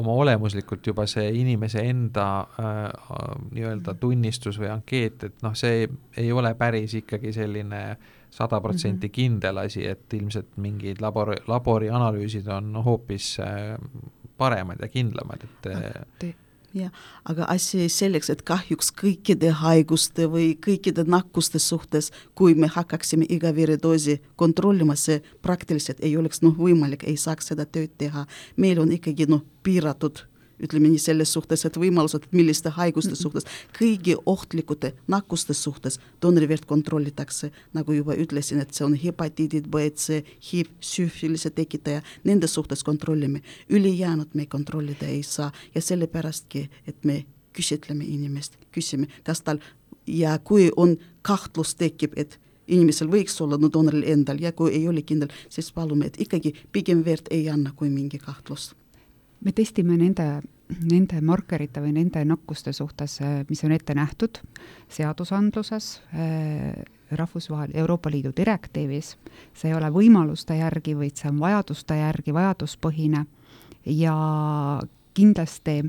oma 0.00 0.12
olemuslikult 0.12 0.86
juba 0.86 1.06
see 1.10 1.28
inimese 1.40 1.84
enda 1.88 2.26
äh, 2.60 2.82
nii-öelda 3.54 3.94
tunnistus 4.00 4.58
või 4.60 4.70
ankeet, 4.74 5.24
et 5.28 5.42
noh, 5.44 5.54
see 5.58 5.86
ei 6.16 6.32
ole 6.32 6.54
päris 6.58 6.96
ikkagi 7.00 7.32
selline 7.34 7.82
sada 8.34 8.60
protsenti 8.60 9.08
mhm. 9.08 9.14
kindel 9.14 9.62
asi, 9.62 9.86
et 9.86 10.14
ilmselt 10.14 10.56
mingid 10.62 11.02
labori, 11.02 11.38
laborianalüüsid 11.46 12.48
on 12.50 12.74
hoopis 12.84 13.36
äh, 13.42 13.76
paremad 14.38 14.82
ja 14.82 14.88
kindlamad, 14.90 15.46
et 15.46 15.70
äh, 15.70 16.34
jah, 16.74 16.90
aga 17.24 17.46
asi 17.52 17.88
selleks, 17.92 18.30
et 18.32 18.42
kahjuks 18.46 18.90
kõikide 18.98 19.52
haiguste 19.60 20.26
või 20.30 20.52
kõikide 20.66 21.06
nakkuste 21.06 21.60
suhtes, 21.62 22.10
kui 22.34 22.54
me 22.58 22.68
hakkaksime 22.70 23.26
iga 23.30 23.54
veredoosi 23.54 24.20
kontrollima, 24.36 24.96
see 24.96 25.20
praktiliselt 25.42 26.02
ei 26.02 26.16
oleks 26.18 26.42
noh, 26.42 26.56
võimalik, 26.58 27.06
ei 27.06 27.16
saaks 27.16 27.52
seda 27.52 27.66
tööd 27.66 27.94
teha. 27.98 28.26
meil 28.56 28.80
on 28.80 28.92
ikkagi 28.92 29.26
noh, 29.30 29.44
piiratud 29.62 30.26
ütleme 30.62 30.88
nii, 30.88 31.00
selles 31.02 31.32
suhtes, 31.32 31.64
et 31.66 31.76
võimalused, 31.80 32.28
milliste 32.32 32.72
haiguste 32.76 33.16
suhtes, 33.18 33.46
kõigi 33.76 34.16
ohtlikute 34.26 34.92
nakkuste 35.10 35.54
suhtes 35.54 35.98
doonoriverd 36.22 36.66
kontrollitakse, 36.70 37.50
nagu 37.74 37.96
juba 37.96 38.16
ütlesin, 38.20 38.62
et 38.62 38.74
see 38.74 38.86
on 38.86 38.96
hepatiidid 38.98 39.68
B, 39.70 39.88
C, 39.98 40.22
HIV, 40.50 40.70
süüfilise 40.84 41.50
tekitaja, 41.54 42.02
nende 42.24 42.46
suhtes 42.46 42.84
kontrollime. 42.84 43.42
ülejäänud 43.68 44.34
me 44.34 44.46
kontrollida 44.46 45.06
ei 45.06 45.22
saa. 45.22 45.52
Ja 45.74 45.80
sellepärastki, 45.80 46.70
et 46.86 47.04
me 47.04 47.24
küsitleme 47.52 48.04
inimest, 48.04 48.56
küsime, 48.72 49.06
kas 49.24 49.40
tal 49.40 49.58
ja 50.06 50.38
kui 50.38 50.70
on 50.76 50.96
kahtlus 51.22 51.74
tekib, 51.74 52.12
et 52.16 52.38
inimesel 52.68 53.08
võiks 53.08 53.40
olla 53.44 53.58
no 53.60 53.68
doonoril 53.72 54.04
endal 54.06 54.40
ja 54.40 54.52
kui 54.52 54.72
ei 54.72 54.88
ole 54.88 55.02
kindel, 55.02 55.32
siis 55.48 55.72
palume, 55.72 56.06
et 56.06 56.20
ikkagi 56.20 56.54
pigem 56.72 57.04
verd 57.04 57.28
ei 57.30 57.48
anna, 57.48 57.72
kui 57.76 57.90
mingi 57.90 58.18
kahtlus 58.18 58.72
me 59.44 59.52
testime 59.52 59.96
nende, 60.00 60.26
nende 60.88 61.20
markerite 61.20 61.82
või 61.84 61.92
nende 61.98 62.24
nakkuste 62.24 62.72
suhtes, 62.72 63.18
mis 63.48 63.64
on 63.64 63.74
ette 63.76 63.94
nähtud 63.94 64.40
seadusandluses, 64.92 66.00
eh, 66.12 66.82
rahvusvahel, 67.14 67.70
Euroopa 67.74 68.10
Liidu 68.10 68.32
direktiivis, 68.36 69.14
see 69.54 69.70
ei 69.70 69.76
ole 69.76 69.90
võimaluste 69.92 70.56
järgi, 70.58 70.96
vaid 70.98 71.20
see 71.20 71.30
on 71.30 71.38
vajaduste 71.40 72.00
järgi, 72.00 72.34
vajaduspõhine. 72.34 73.26
Ja 73.84 74.16
kindlasti 75.14 75.84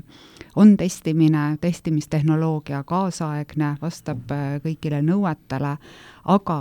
on 0.56 0.76
testimine, 0.76 1.56
testimistehnoloogia 1.60 2.82
kaasaegne, 2.84 3.76
vastab 3.82 4.30
eh, 4.30 4.58
kõigile 4.64 5.00
nõuetele, 5.02 5.76
aga 6.24 6.60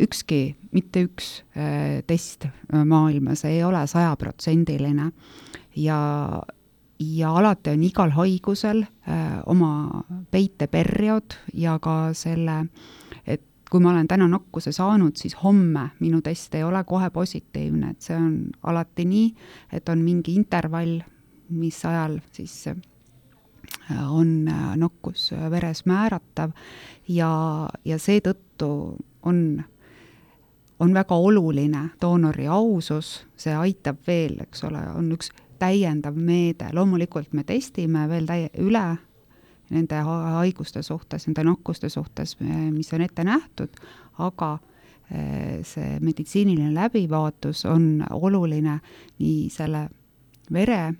ükski, 0.00 0.56
mitte 0.72 1.04
üks 1.06 1.28
test 2.06 2.46
maailmas 2.72 3.44
ei 3.48 3.62
ole 3.64 3.86
sajaprotsendiline. 3.86 5.10
Ja, 5.76 5.98
ja 7.02 7.30
alati 7.36 7.70
on 7.70 7.84
igal 7.84 8.12
haigusel 8.16 8.82
äh, 8.82 9.40
oma 9.46 10.02
peiteperiood 10.30 11.38
ja 11.54 11.78
ka 11.82 12.12
selle, 12.16 12.66
et 13.26 13.42
kui 13.70 13.80
ma 13.80 13.92
olen 13.92 14.08
täna 14.08 14.28
nakkuse 14.30 14.72
saanud, 14.72 15.16
siis 15.16 15.36
homme 15.42 15.88
minu 16.00 16.20
test 16.22 16.54
ei 16.54 16.64
ole 16.64 16.84
kohe 16.84 17.10
positiivne, 17.10 17.94
et 17.94 18.04
see 18.04 18.16
on 18.16 18.36
alati 18.68 19.06
nii, 19.08 19.28
et 19.72 19.88
on 19.88 20.04
mingi 20.04 20.36
intervall, 20.36 21.00
mis 21.52 21.80
ajal 21.88 22.18
siis 22.32 22.54
äh, 22.70 22.76
on 24.08 24.48
äh, 24.48 24.72
nakkus 24.76 25.30
veres 25.50 25.84
määratav 25.86 26.52
ja, 27.08 27.32
ja 27.84 27.98
seetõttu 27.98 28.72
on 29.22 29.62
on 30.82 30.94
väga 30.94 31.14
oluline 31.14 31.82
doonori 32.02 32.48
ausus, 32.50 33.20
see 33.38 33.54
aitab 33.54 34.00
veel, 34.06 34.40
eks 34.42 34.64
ole, 34.66 34.80
on 34.96 35.12
üks 35.14 35.28
täiendav 35.62 36.16
meede, 36.18 36.72
loomulikult 36.74 37.36
me 37.38 37.44
testime 37.46 38.08
veel 38.10 38.26
täie-, 38.26 38.50
üle 38.58 38.86
nende 39.72 40.00
haiguste 40.02 40.82
suhtes, 40.82 41.28
nende 41.28 41.44
nakkuste 41.46 41.88
suhtes, 41.88 42.34
mis 42.40 42.90
on 42.92 43.04
ette 43.06 43.24
nähtud, 43.24 43.78
aga 44.18 44.56
see 45.68 45.98
meditsiiniline 46.00 46.72
läbivaatus 46.74 47.64
on 47.68 48.02
oluline 48.10 48.78
nii 49.20 49.48
selle 49.52 49.86
vere 50.52 50.94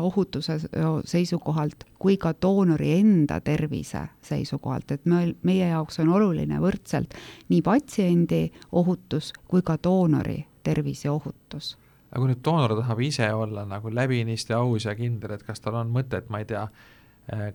ohutuse 0.00 0.58
seisukohalt 1.04 1.84
kui 1.98 2.16
ka 2.16 2.34
doonori 2.42 2.92
enda 3.00 3.40
tervise 3.40 4.04
seisukohalt, 4.22 4.90
et 4.90 5.06
me, 5.06 5.34
meie 5.42 5.68
jaoks 5.68 5.98
on 6.02 6.12
oluline 6.14 6.60
võrdselt 6.62 7.14
nii 7.48 7.62
patsiendi 7.66 8.44
ohutus 8.72 9.32
kui 9.48 9.62
ka 9.62 9.78
doonori 9.82 10.38
tervis 10.62 11.04
ja 11.04 11.12
ohutus. 11.12 11.76
Aga 12.12 12.20
kui 12.20 12.30
nüüd 12.30 12.42
doonor 12.44 12.76
tahab 12.78 13.00
ise 13.00 13.32
olla 13.34 13.64
nagu 13.66 13.90
läbinisti 13.90 14.54
aus 14.54 14.86
ja 14.86 14.94
kindel, 14.94 15.34
et 15.34 15.46
kas 15.46 15.60
tal 15.64 15.80
on 15.80 15.90
mõtet, 15.94 16.28
ma 16.30 16.42
ei 16.42 16.48
tea, 16.48 16.66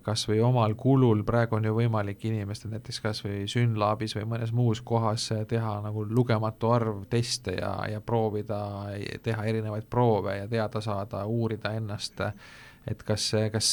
kas 0.02 0.22
või 0.28 0.38
omal 0.40 0.72
kulul, 0.80 1.20
praegu 1.28 1.58
on 1.58 1.66
ju 1.68 1.74
võimalik 1.76 2.22
inimestel 2.24 2.72
näiteks 2.72 3.00
kas 3.04 3.20
või 3.24 3.42
Synlabis 3.50 4.14
või 4.16 4.24
mõnes 4.30 4.52
muus 4.56 4.80
kohas 4.80 5.28
teha 5.48 5.74
nagu 5.84 6.06
lugematu 6.08 6.70
arv 6.72 7.02
teste 7.10 7.58
ja, 7.58 7.74
ja 7.92 8.00
proovida, 8.00 8.62
teha 9.22 9.44
erinevaid 9.44 9.84
proove 9.90 10.38
ja 10.38 10.48
teada 10.48 10.80
saada, 10.80 11.26
uurida 11.28 11.74
ennast 11.76 12.24
äh, 12.24 12.32
et 12.90 13.02
kas, 13.06 13.30
kas 13.52 13.68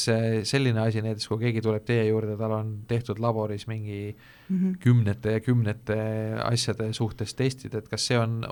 selline 0.48 0.80
asi 0.82 1.02
näiteks, 1.04 1.28
kui 1.30 1.40
keegi 1.46 1.62
tuleb 1.64 1.84
teie 1.88 2.06
juurde, 2.08 2.36
tal 2.40 2.52
on 2.56 2.72
tehtud 2.88 3.20
laboris 3.22 3.66
mingi 3.66 4.14
mm 4.48 4.56
-hmm. 4.56 4.76
kümnete 4.80 5.32
ja 5.32 5.40
kümnete 5.40 5.98
asjade 6.44 6.92
suhtes 6.92 7.34
testid, 7.34 7.74
et 7.74 7.88
kas 7.88 8.06
see 8.06 8.18
on, 8.18 8.44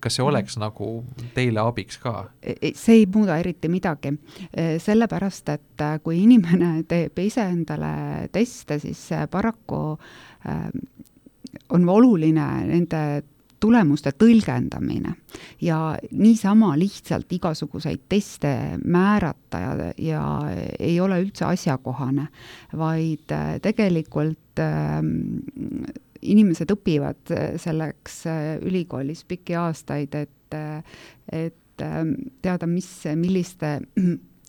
kas 0.00 0.16
see 0.16 0.22
mhm. 0.22 0.28
oleks 0.28 0.56
mm 0.56 0.62
-hmm. 0.62 0.64
nagu 0.64 1.04
teile 1.34 1.60
abiks 1.60 1.98
ka? 1.98 2.30
E, 2.42 2.54
e, 2.62 2.72
see 2.74 2.94
ei 2.94 3.06
muuda 3.14 3.38
eriti 3.38 3.68
midagi, 3.68 4.12
e, 4.54 4.78
sellepärast 4.78 5.48
et 5.48 5.80
äh, 5.80 6.00
kui 6.02 6.22
inimene 6.22 6.82
teeb 6.88 7.18
ise 7.18 7.42
endale 7.42 8.28
teste, 8.32 8.78
siis 8.78 9.08
paraku 9.30 9.98
äh, 10.48 10.70
on 11.68 11.88
oluline 11.88 12.46
nende 12.66 13.22
tulemuste 13.60 14.12
tõlgendamine 14.14 15.14
ja 15.62 15.96
niisama 16.12 16.72
lihtsalt 16.78 17.32
igasuguseid 17.32 18.04
teste 18.08 18.52
määrata 18.84 19.60
ja, 19.62 19.72
ja 19.98 20.24
ei 20.78 21.00
ole 21.00 21.20
üldse 21.24 21.48
asjakohane, 21.48 22.28
vaid 22.78 23.34
äh, 23.34 23.56
tegelikult 23.64 24.62
äh, 24.62 25.00
inimesed 26.22 26.74
õpivad 26.74 27.34
selleks 27.60 28.22
äh, 28.30 28.44
ülikoolis 28.66 29.24
pikki 29.28 29.58
aastaid, 29.58 30.14
et, 30.14 30.56
äh, 30.56 30.82
et 31.32 31.56
teada, 31.78 32.66
mis, 32.66 32.88
milliste 33.14 33.76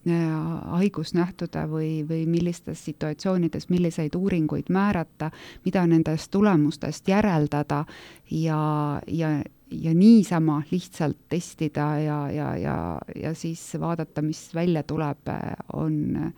haigusnähtude 0.08 1.66
või, 1.70 1.90
või 2.08 2.26
millistes 2.30 2.86
situatsioonides 2.86 3.70
milliseid 3.70 4.16
uuringuid 4.16 4.70
määrata, 4.70 5.32
mida 5.66 5.86
nendest 5.88 6.32
tulemustest 6.32 7.08
järeldada 7.08 7.86
ja, 8.32 9.02
ja, 9.08 9.32
ja 9.72 9.94
niisama 9.94 10.62
lihtsalt 10.72 11.18
testida 11.30 11.90
ja, 12.00 12.20
ja, 12.32 12.56
ja, 12.58 12.78
ja 13.16 13.34
siis 13.36 13.66
vaadata, 13.80 14.22
mis 14.22 14.50
välja 14.56 14.84
tuleb, 14.84 15.34
on 15.74 16.32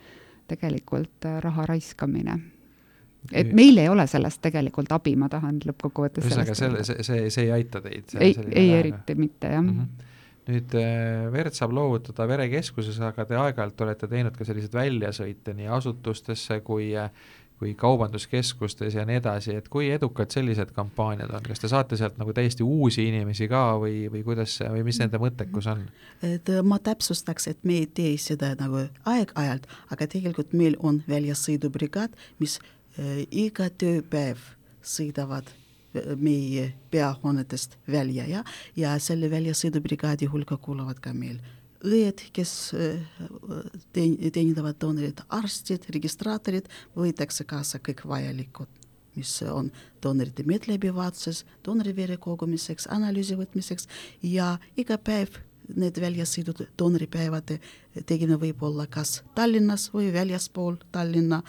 tegelikult 0.48 1.30
raha 1.40 1.66
raiskamine. 1.66 2.40
Et 3.32 3.52
meil 3.54 3.78
ei 3.78 3.90
ole 3.90 4.08
sellest 4.10 4.42
tegelikult 4.42 4.92
abi, 4.92 5.14
ma 5.16 5.28
tahan 5.30 5.60
lõppkokkuvõttes 5.62 6.26
ühesõnaga, 6.26 6.56
selle, 6.58 6.84
see, 6.84 7.04
see, 7.06 7.28
see 7.30 7.44
ei 7.46 7.52
aita 7.60 7.82
teid? 7.84 8.16
ei, 8.18 8.34
ei 8.50 8.72
eriti 8.80 9.16
mitte, 9.16 9.54
jah. 9.54 9.62
Mm. 9.62 9.76
-hmm 9.78 10.08
nüüd 10.50 10.74
äh, 10.78 11.28
verd 11.34 11.54
saab 11.58 11.76
loovutada 11.78 12.26
verekeskuses, 12.30 12.98
aga 13.06 13.28
te 13.30 13.38
aeg-ajalt 13.38 13.86
olete 13.86 14.10
teinud 14.10 14.38
ka 14.38 14.48
selliseid 14.48 14.74
väljasõite 14.74 15.54
nii 15.58 15.70
asutustesse 15.78 16.62
kui 16.66 16.92
äh, 16.98 17.12
kui 17.62 17.76
kaubanduskeskustes 17.78 18.96
ja 18.98 19.04
nii 19.06 19.20
edasi, 19.20 19.54
et 19.54 19.68
kui 19.70 19.92
edukad 19.94 20.34
sellised 20.34 20.72
kampaaniad 20.74 21.30
on, 21.30 21.44
kas 21.46 21.62
te 21.62 21.70
saate 21.70 21.98
sealt 22.00 22.16
nagu 22.18 22.34
täiesti 22.34 22.66
uusi 22.66 23.06
inimesi 23.06 23.46
ka 23.52 23.76
või, 23.84 24.08
või 24.10 24.24
kuidas 24.26 24.56
või 24.64 24.82
mis 24.88 24.98
nende 24.98 25.22
mõttekus 25.22 25.70
on? 25.70 25.84
et 26.26 26.50
äh, 26.50 26.64
ma 26.66 26.82
täpsustaks, 26.82 27.52
et 27.54 27.62
me 27.62 27.78
ei 27.84 27.86
tee 27.86 28.16
seda 28.18 28.56
nagu 28.58 28.88
aeg-ajalt, 29.14 29.70
aga 29.94 30.10
tegelikult 30.10 30.58
meil 30.58 30.80
on 30.82 31.04
väljasõidubrigaad, 31.06 32.18
mis 32.42 32.58
äh, 32.58 33.28
iga 33.30 33.70
tööpäev 33.70 34.42
sõidavad 34.82 35.54
meie 36.18 36.72
peahoonetest 36.92 37.78
välja 37.92 38.28
ja, 38.30 38.44
ja 38.76 38.94
selle 39.00 39.30
väljasõidubrigaadi 39.32 40.30
hulka 40.32 40.58
kuuluvad 40.58 41.02
ka 41.04 41.14
meil 41.14 41.42
õed, 41.82 42.22
kes 42.36 42.54
äh, 42.78 43.02
teenindavad 43.94 44.78
doonorit, 44.82 45.24
arstid, 45.34 45.88
registraatorid, 45.94 46.70
võetakse 46.98 47.46
kaasa 47.50 47.82
kõik 47.84 48.06
vajalikud, 48.08 48.70
mis 49.18 49.34
on 49.50 49.72
doonorite 50.04 50.46
medläbivaatuses, 50.48 51.44
doonorivere 51.66 52.20
kogumiseks, 52.22 52.88
analüüsi 52.94 53.38
võtmiseks 53.40 53.90
ja 54.22 54.56
iga 54.80 55.00
päev 55.02 55.42
need 55.72 55.98
väljasõidud 56.02 56.66
doonoripäevade 56.80 57.60
tegemine 58.06 58.38
võib 58.42 58.64
olla 58.66 58.88
kas 58.92 59.22
Tallinnas 59.36 59.90
või 59.94 60.10
väljaspool 60.14 60.78
Tallinna, 60.92 61.42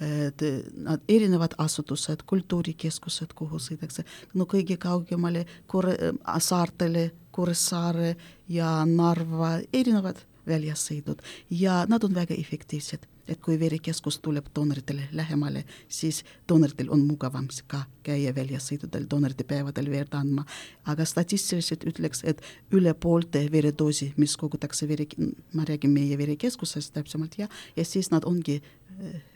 nad 0.00 1.04
erinevad 1.08 1.54
asutused, 1.58 2.24
kultuurikeskused, 2.26 3.34
kuhu 3.36 3.60
sõidakse, 3.60 4.04
no 4.34 4.46
kõige 4.48 4.78
kaugemale 4.80 5.44
Kur-, 5.68 5.92
saartele, 6.40 7.10
Kuressaare 7.30 8.14
ja 8.48 8.80
Narva, 8.88 9.58
erinevad 9.72 10.24
väljasõidud 10.48 11.20
ja 11.52 11.84
nad 11.88 12.04
on 12.04 12.14
väga 12.16 12.34
efektiivsed 12.34 13.06
et 13.30 13.38
kui 13.42 13.58
verikeskus 13.60 14.18
tuleb 14.18 14.48
doonoritele 14.54 15.08
lähemale, 15.14 15.64
siis 15.88 16.24
doonoritel 16.48 16.90
on 16.90 17.04
mugavam 17.06 17.46
ka 17.70 17.84
käia 18.02 18.32
väljasõitudel 18.34 19.06
doonorite 19.10 19.44
päevadel 19.44 19.90
verd 19.90 20.14
andma. 20.18 20.44
aga 20.84 21.04
statistiliselt 21.04 21.84
ütleks, 21.86 22.24
et 22.24 22.42
üle 22.72 22.94
poolte 22.94 23.46
veredoosi, 23.52 24.12
mis 24.16 24.36
kogutakse 24.36 24.88
vere, 24.88 25.06
ma 25.54 25.64
räägin 25.64 25.90
meie 25.90 26.18
verekeskusest 26.18 26.92
täpsemalt 26.94 27.38
ja, 27.38 27.48
ja 27.76 27.84
siis 27.84 28.10
nad 28.10 28.24
ongi 28.24 28.62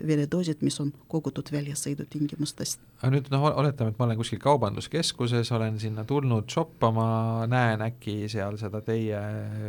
veredoosid, 0.06 0.60
mis 0.64 0.76
on 0.82 0.90
kogutud 1.08 1.48
väljasõidutingimustest. 1.52 2.80
aga 3.00 3.10
nüüd 3.12 3.28
noh, 3.32 3.44
oletame, 3.60 3.92
et 3.92 4.00
ma 4.00 4.06
olen 4.08 4.18
kuskil 4.20 4.40
kaubanduskeskuses, 4.42 5.50
olen 5.56 5.78
sinna 5.80 6.04
tulnud 6.08 6.48
shoppama, 6.50 7.06
näen 7.50 7.84
äkki 7.84 8.24
seal 8.32 8.58
seda 8.60 8.80
teie, 8.84 9.20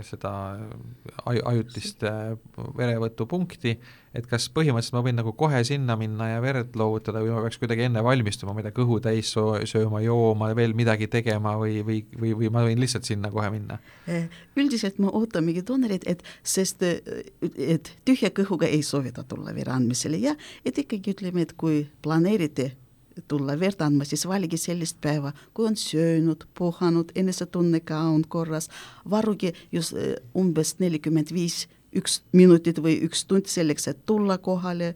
seda 0.08 0.34
ajutist 1.26 2.04
eh, 2.08 2.34
verevõtupunkti, 2.78 3.76
et 4.16 4.28
kas 4.32 4.48
põhimõtteliselt 4.56 4.96
ma 4.96 5.04
võin 5.04 5.20
nagu 5.20 5.34
kohe 5.36 5.60
sinna 5.68 5.98
minna 6.00 6.30
ja 6.34 6.44
verd 6.44 6.76
loovutada 6.80 7.20
või 7.24 7.34
ma 7.36 7.44
peaks 7.44 7.60
kuidagi 7.60 7.88
enne 7.90 8.04
valmistuma, 8.06 8.56
tea, 8.64 8.76
kõhu 8.76 9.02
täis 9.04 9.34
sööma, 9.36 10.00
jooma, 10.06 10.54
veel 10.56 10.76
midagi 10.78 11.10
tegema 11.12 11.58
või, 11.60 11.82
või, 11.88 12.02
või, 12.16 12.32
või 12.40 12.52
ma 12.54 12.64
võin 12.68 12.80
lihtsalt 12.84 13.08
sinna 13.08 13.32
kohe 13.34 13.52
minna? 13.54 13.80
Eh, 14.08 14.30
üldiselt 14.60 15.00
me 15.04 15.12
ootamegi 15.12 15.66
doonorit, 15.68 16.08
et 16.08 16.24
sest 16.44 16.84
et 16.86 17.92
tühja 18.08 18.32
kõhuga 18.36 18.68
ei 18.72 18.84
soovita 18.86 19.24
tulla 19.28 19.54
vere 19.56 19.75
andmisele. 19.76 20.20
Ja 20.22 20.36
et 20.66 20.78
ikkagi 20.82 21.16
ütleme, 21.16 21.46
et 21.46 21.54
kui 21.60 21.86
planeerite 22.02 22.72
tulla 23.32 23.56
verd 23.60 23.80
andma, 23.86 24.06
siis 24.08 24.26
valige 24.28 24.58
sellist 24.60 24.98
päeva, 25.02 25.32
kui 25.54 25.70
on 25.70 25.78
söönud, 25.80 26.48
puhanud, 26.58 27.14
enesetunne 27.16 27.80
ka 27.86 28.02
on 28.12 28.26
korras, 28.28 28.70
varuge 29.10 29.54
just 29.72 29.96
umbes 30.36 30.76
nelikümmend 30.84 31.32
viis 31.36 31.66
üks 31.96 32.20
minutit 32.36 32.82
või 32.84 32.98
üks 33.08 33.24
tund 33.30 33.48
selleks, 33.48 33.88
et 33.88 34.04
tulla 34.06 34.38
kohale, 34.38 34.96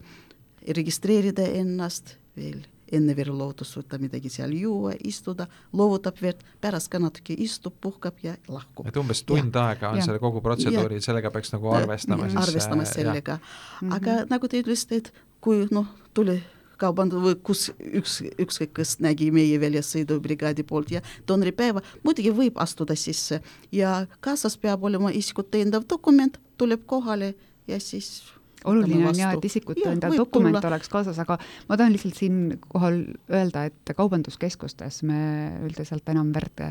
registreerida 0.76 1.48
ennast 1.62 2.18
veel 2.36 2.66
enne 2.92 3.16
vereloovutust 3.16 3.78
võtta 3.80 4.00
midagi 4.02 4.30
seal 4.34 4.54
juua, 4.58 4.94
istuda, 5.04 5.48
loovutab 5.74 6.22
verd, 6.22 6.44
pärast 6.62 6.92
ka 6.92 7.00
natuke 7.00 7.36
istub, 7.38 7.74
puhkab 7.82 8.22
ja 8.24 8.36
lahkub. 8.48 8.88
et 8.88 8.98
umbes 8.98 9.24
tund 9.24 9.56
ja. 9.56 9.70
aega 9.70 9.90
on 9.94 10.02
ja. 10.02 10.06
selle 10.10 10.20
kogu 10.20 10.42
protseduuri, 10.42 11.02
sellega 11.02 11.32
peaks 11.32 11.54
nagu 11.56 11.74
arvestama 11.74 12.30
siis 12.30 12.42
arvestama 12.44 12.86
sellega, 12.86 13.40
aga 13.82 13.82
mm 13.82 13.92
-hmm. 13.92 14.30
nagu 14.30 14.48
te 14.48 14.62
ütlesite, 14.62 14.96
et 14.96 15.14
kui 15.42 15.68
noh, 15.72 15.88
tuli 16.14 16.42
kaubandus 16.80 17.24
või 17.24 17.36
kus 17.44 17.68
üks, 18.00 18.20
ükskõik 18.40 18.74
kes 18.80 18.98
nägi 19.04 19.30
meie 19.36 19.60
väljasõidubrigaadi 19.62 20.64
poolt 20.64 20.92
ja 20.92 21.02
doonoripäeva, 21.28 21.84
muidugi 22.04 22.32
võib 22.36 22.60
astuda 22.62 22.96
sisse 22.96 23.42
ja 23.72 24.08
kaasas 24.20 24.58
peab 24.58 24.84
olema 24.84 25.12
isikut 25.12 25.52
tõendav 25.52 25.88
dokument, 25.90 26.40
tuleb 26.58 26.86
kohale 26.86 27.34
ja 27.68 27.80
siis 27.80 28.24
oluline 28.66 29.08
on 29.08 29.18
jaa, 29.18 29.32
et 29.38 29.46
isikut 29.50 29.80
tõendav 29.80 30.16
dokument 30.18 30.56
tulla. 30.58 30.74
oleks 30.74 30.92
kaasas, 30.92 31.20
aga 31.22 31.38
ma 31.70 31.78
tahan 31.80 31.96
lihtsalt 31.96 32.20
siinkohal 32.20 33.02
öelda, 33.32 33.66
et 33.70 33.94
kaubanduskeskustes 33.96 35.04
me 35.08 35.22
üldiselt 35.66 36.10
enam 36.12 36.34
verd 36.36 36.64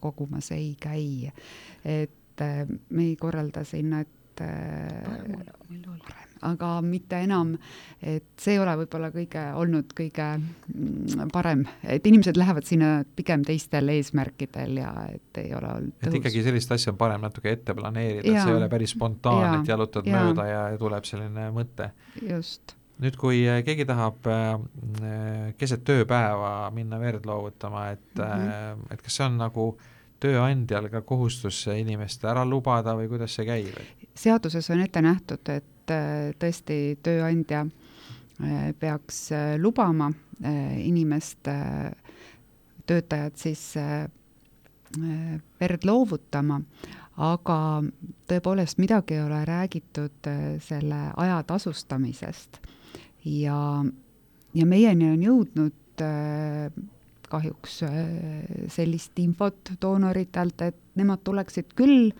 kogumas 0.00 0.50
ei 0.56 0.74
käi. 0.80 1.32
et 1.84 2.42
äh, 2.42 2.66
me 2.90 3.10
ei 3.10 3.16
korralda 3.16 3.64
sinna, 3.64 4.00
et 4.00 4.15
parem, 4.44 5.44
aga 6.46 6.70
mitte 6.84 7.18
enam, 7.24 7.54
et 8.04 8.26
see 8.40 8.56
ei 8.56 8.60
ole 8.62 8.76
võib-olla 8.82 9.10
kõige, 9.14 9.42
olnud 9.56 9.92
kõige 9.96 10.28
mm, 10.36 11.30
parem, 11.34 11.64
et 11.82 12.06
inimesed 12.06 12.38
lähevad 12.38 12.68
sinna 12.68 12.90
pigem 13.16 13.44
teistel 13.46 13.88
eesmärkidel 13.96 14.80
ja 14.82 14.92
et 15.12 15.42
ei 15.42 15.52
ole 15.56 15.72
olnud 15.78 15.96
tõhus. 15.96 16.10
et 16.10 16.18
ikkagi 16.20 16.46
sellist 16.46 16.72
asja 16.76 16.92
on 16.94 17.00
parem 17.00 17.24
natuke 17.24 17.54
ette 17.56 17.76
planeerida, 17.76 18.24
et 18.24 18.40
see 18.40 18.52
ei 18.52 18.60
ole 18.60 18.70
päris 18.72 18.96
spontaanne, 18.96 19.60
et 19.62 19.74
jalutad 19.74 20.08
ja. 20.08 20.24
mööda 20.24 20.48
ja, 20.50 20.64
tuleb 20.80 21.08
selline 21.08 21.50
mõte. 21.56 21.92
just 22.22 22.76
nüüd, 23.02 23.16
kui 23.20 23.42
äh, 23.48 23.60
keegi 23.64 23.84
tahab 23.88 24.24
äh, 24.30 25.52
keset 25.60 25.84
tööpäeva 25.86 26.70
minna 26.74 27.00
verd 27.00 27.26
loovutama, 27.28 27.90
et 27.96 28.14
mm, 28.16 28.46
-hmm. 28.46 28.86
et 28.94 29.02
kas 29.02 29.18
see 29.18 29.26
on 29.26 29.36
nagu 29.40 29.66
tööandjal 30.22 30.88
ka 30.92 31.02
kohustus 31.06 31.58
see 31.66 31.80
inimest 31.82 32.24
ära 32.28 32.44
lubada 32.48 32.96
või 32.96 33.08
kuidas 33.10 33.36
see 33.36 33.46
käib? 33.48 33.76
seaduses 34.16 34.70
on 34.72 34.80
ette 34.80 35.02
nähtud, 35.04 35.48
et 35.52 35.92
äh, 35.92 36.30
tõesti 36.40 36.96
tööandja 37.04 37.66
äh, 37.66 38.70
peaks 38.78 39.26
äh, 39.32 39.56
lubama 39.60 40.12
inimest, 40.36 41.48
töötajat 42.86 43.38
siis 43.40 43.62
verd 45.56 45.86
loovutama, 45.88 46.58
aga 47.24 47.56
tõepoolest 48.28 48.76
midagi 48.76 49.16
ei 49.16 49.22
ole 49.24 49.38
räägitud 49.48 50.28
selle 50.60 50.98
aja 51.16 51.38
tasustamisest. 51.48 52.60
ja, 53.24 53.56
ja 54.60 54.66
meieni 54.68 55.08
on 55.14 55.24
jõudnud 55.24 56.04
kahjuks 57.30 57.80
sellist 58.72 59.18
infot 59.18 59.72
doonoritelt, 59.82 60.62
et 60.62 60.78
nemad 60.98 61.22
tuleksid 61.24 61.74
küll, 61.78 62.10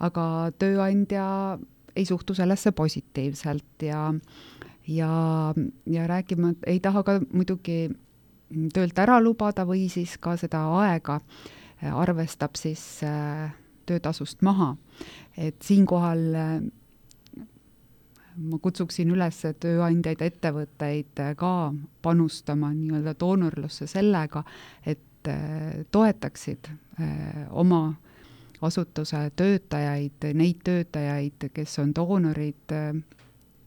aga 0.00 0.50
tööandja 0.58 1.26
ei 1.96 2.06
suhtu 2.08 2.34
sellesse 2.38 2.72
positiivselt 2.72 3.84
ja 3.84 4.08
ja, 4.88 5.54
ja 5.86 6.06
räägime, 6.06 6.54
ei 6.66 6.80
taha 6.80 7.02
ka 7.02 7.18
muidugi 7.32 7.90
töölt 8.74 8.98
ära 8.98 9.20
lubada 9.22 9.64
või 9.68 9.86
siis 9.92 10.16
ka 10.18 10.36
seda 10.40 10.62
aega 10.80 11.20
arvestab 11.80 12.58
siis 12.58 12.82
äh, 13.06 13.52
töötasust 13.86 14.42
maha. 14.42 14.76
et 15.36 15.62
siinkohal 15.62 16.34
äh, 16.34 16.60
ma 18.36 18.58
kutsuksin 18.62 19.10
üles 19.14 19.40
tööandjaid, 19.60 20.22
ettevõtteid 20.22 21.24
ka 21.36 21.54
panustama 22.02 22.72
nii-öelda 22.74 23.14
doonorlusse 23.20 23.88
sellega, 23.90 24.44
et 24.86 25.28
äh, 25.28 25.82
toetaksid 25.90 26.70
oma 27.50 27.94
asutuse 28.60 29.30
töötajaid, 29.36 30.28
neid 30.36 30.60
töötajaid, 30.64 31.48
kes 31.54 31.78
on 31.80 31.94
doonorid, 31.96 32.74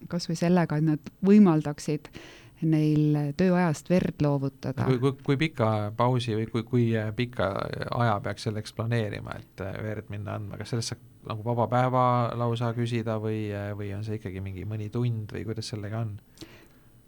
kas 0.10 0.30
või 0.30 0.38
sellega, 0.38 0.78
et 0.78 0.86
nad 0.86 1.14
võimaldaksid 1.26 2.12
neil 2.64 3.34
tööajast 3.38 3.90
verd 3.92 4.22
loovutada. 4.24 4.86
kui, 4.88 5.00
kui, 5.02 5.16
kui 5.24 5.38
pika 5.38 5.92
pausi 5.98 6.36
või 6.38 6.46
kui, 6.52 6.64
kui 6.68 6.86
pika 7.16 7.50
aja 7.92 8.20
peaks 8.24 8.48
selleks 8.48 8.76
planeerima, 8.78 9.36
et 9.40 9.66
verd 9.84 10.14
minna 10.14 10.38
andma, 10.38 10.60
kas 10.62 10.74
sellest 10.74 10.94
saab 10.94 11.10
nagu 11.28 11.46
vaba 11.46 11.68
päeva 11.72 12.06
lausa 12.40 12.74
küsida 12.76 13.20
või, 13.22 13.48
või 13.78 13.94
on 13.96 14.04
see 14.04 14.20
ikkagi 14.20 14.44
mingi 14.44 14.66
mõni 14.68 14.90
tund 14.94 15.32
või 15.36 15.46
kuidas 15.48 15.72
sellega 15.74 16.04
on? 16.04 16.18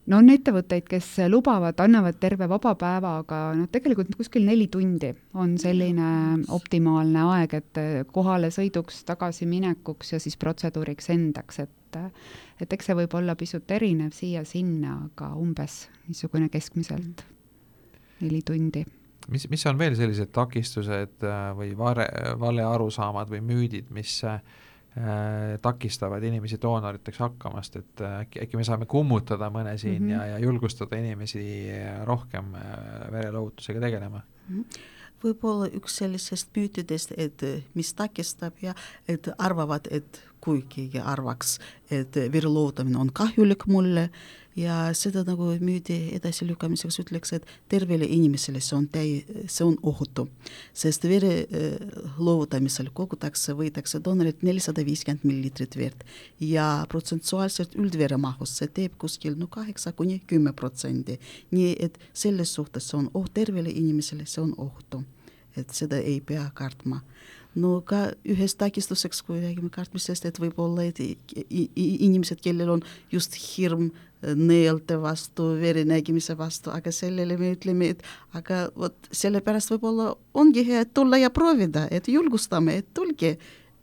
no 0.05 0.19
on 0.21 0.29
ettevõtteid, 0.29 0.85
kes 0.89 1.07
lubavad, 1.31 1.79
annavad 1.81 2.17
terve 2.21 2.47
vaba 2.49 2.75
päeva, 2.79 3.15
aga 3.23 3.39
noh, 3.57 3.69
tegelikult 3.71 4.13
kuskil 4.17 4.45
neli 4.47 4.67
tundi 4.71 5.11
on 5.33 5.55
selline 5.61 6.09
optimaalne 6.53 7.23
aeg, 7.35 7.55
et 7.59 7.81
kohale 8.13 8.51
sõiduks, 8.53 9.01
tagasiminekuks 9.09 10.13
ja 10.15 10.21
siis 10.21 10.37
protseduuriks 10.41 11.09
endaks, 11.15 11.63
et 11.65 11.71
et 12.59 12.73
eks 12.75 12.89
see 12.89 12.95
võib 12.97 13.13
olla 13.15 13.37
pisut 13.39 13.69
erinev 13.71 14.11
siia-sinna, 14.11 14.97
aga 15.07 15.29
umbes 15.39 15.85
niisugune 16.09 16.49
keskmiselt 16.51 17.23
neli 18.19 18.41
tundi 18.43 18.83
mis, 19.31 19.47
mis 19.49 19.65
on 19.69 19.79
veel 19.79 19.95
sellised 19.97 20.31
takistused 20.35 21.25
äh, 21.25 21.49
või 21.57 21.73
vale, 21.77 22.07
valearusaamad 22.39 23.31
või 23.31 23.41
müüdid, 23.45 23.91
mis 23.95 24.17
äh, 24.27 24.39
takistavad 25.61 26.23
inimesi 26.23 26.59
doonoriteks 26.61 27.19
hakkamast, 27.19 27.79
et 27.81 28.01
äh, 28.01 28.19
äkki, 28.25 28.43
äkki 28.45 28.59
me 28.59 28.67
saame 28.67 28.89
kummutada 28.89 29.49
mõne 29.51 29.77
siin 29.77 30.01
mm 30.01 30.09
-hmm. 30.09 30.13
ja, 30.15 30.25
ja 30.35 30.39
julgustada 30.39 30.97
inimesi 30.97 31.45
rohkem 32.03 32.53
äh, 32.55 33.11
verelohutusega 33.11 33.79
tegelema 33.79 34.21
mm? 34.49 34.59
-hmm 34.59 34.91
võib-olla 35.23 35.69
üks 35.73 35.95
sellisest 35.97 36.49
müütidest, 36.55 37.13
et 37.17 37.41
mis 37.73 37.93
takistab 37.93 38.53
ja 38.61 38.75
et 39.07 39.29
arvavad, 39.37 39.87
et 39.91 40.21
kui 40.45 40.63
keegi 40.69 41.01
arvaks, 41.01 41.57
et 41.89 42.17
verelohutamine 42.31 42.99
on 43.01 43.09
kahjulik 43.13 43.65
mulle, 43.71 44.09
ja 44.55 44.75
seda 44.95 45.23
nagu 45.27 45.49
müüdi 45.59 45.97
edasilükkamiseks, 46.15 46.99
ütleks, 47.03 47.33
et 47.35 47.47
tervele 47.71 48.07
inimesele 48.07 48.61
see 48.63 48.77
on 48.77 48.87
täi-, 48.91 49.25
see 49.51 49.65
on 49.65 49.75
ohutu. 49.83 50.27
sest 50.73 51.03
vere 51.09 51.33
äh, 51.43 51.75
loovutamisel 52.17 52.89
kogutakse, 52.93 53.53
võetakse 53.57 53.99
doonorilt 54.03 54.43
nelisada 54.47 54.85
viiskümmend 54.85 55.25
milliliitrit 55.27 55.75
verd 55.77 56.05
ja 56.39 56.85
protsentuaalselt 56.89 57.75
üldveremahust 57.75 58.61
see 58.61 58.71
teeb 58.79 58.95
kuskil 58.97 59.35
no 59.37 59.47
kaheksa 59.47 59.91
kuni 59.91 60.21
kümme 60.27 60.53
protsenti. 60.53 61.19
nii 61.51 61.75
et 61.79 61.99
selles 62.13 62.53
suhtes 62.53 62.87
see 62.89 62.97
on 62.97 63.09
oht 63.13 63.33
tervele 63.33 63.69
inimesele, 63.69 64.25
see 64.25 64.41
on 64.41 64.55
ohutu. 64.57 65.03
et 65.55 65.69
seda 65.71 65.97
ei 65.97 66.21
pea 66.21 66.49
kartma 66.53 67.01
no 67.55 67.79
ka 67.87 68.09
ühest 68.27 68.59
takistuseks, 68.59 69.21
kui 69.25 69.39
räägime 69.41 69.71
kartmisest, 69.73 70.27
et 70.27 70.39
võib-olla, 70.41 70.87
et 70.89 70.99
inimesed, 70.99 72.41
kellel 72.43 72.75
on 72.77 72.83
just 73.13 73.37
hirm 73.39 73.91
nõelte 74.25 74.97
vastu, 75.01 75.51
verenägemise 75.61 76.35
vastu, 76.37 76.71
aga 76.73 76.91
sellele 76.95 77.37
me 77.37 77.51
ütleme, 77.53 77.91
et 77.93 78.05
aga 78.37 78.65
vot 78.75 79.09
sellepärast 79.13 79.75
võib-olla 79.75 80.13
ongi 80.33 80.65
hea, 80.67 80.85
tulla 80.85 81.19
ja 81.21 81.29
proovida, 81.33 81.85
et 81.91 82.09
julgustame, 82.11 82.79
et 82.81 82.89
tulge 82.97 83.35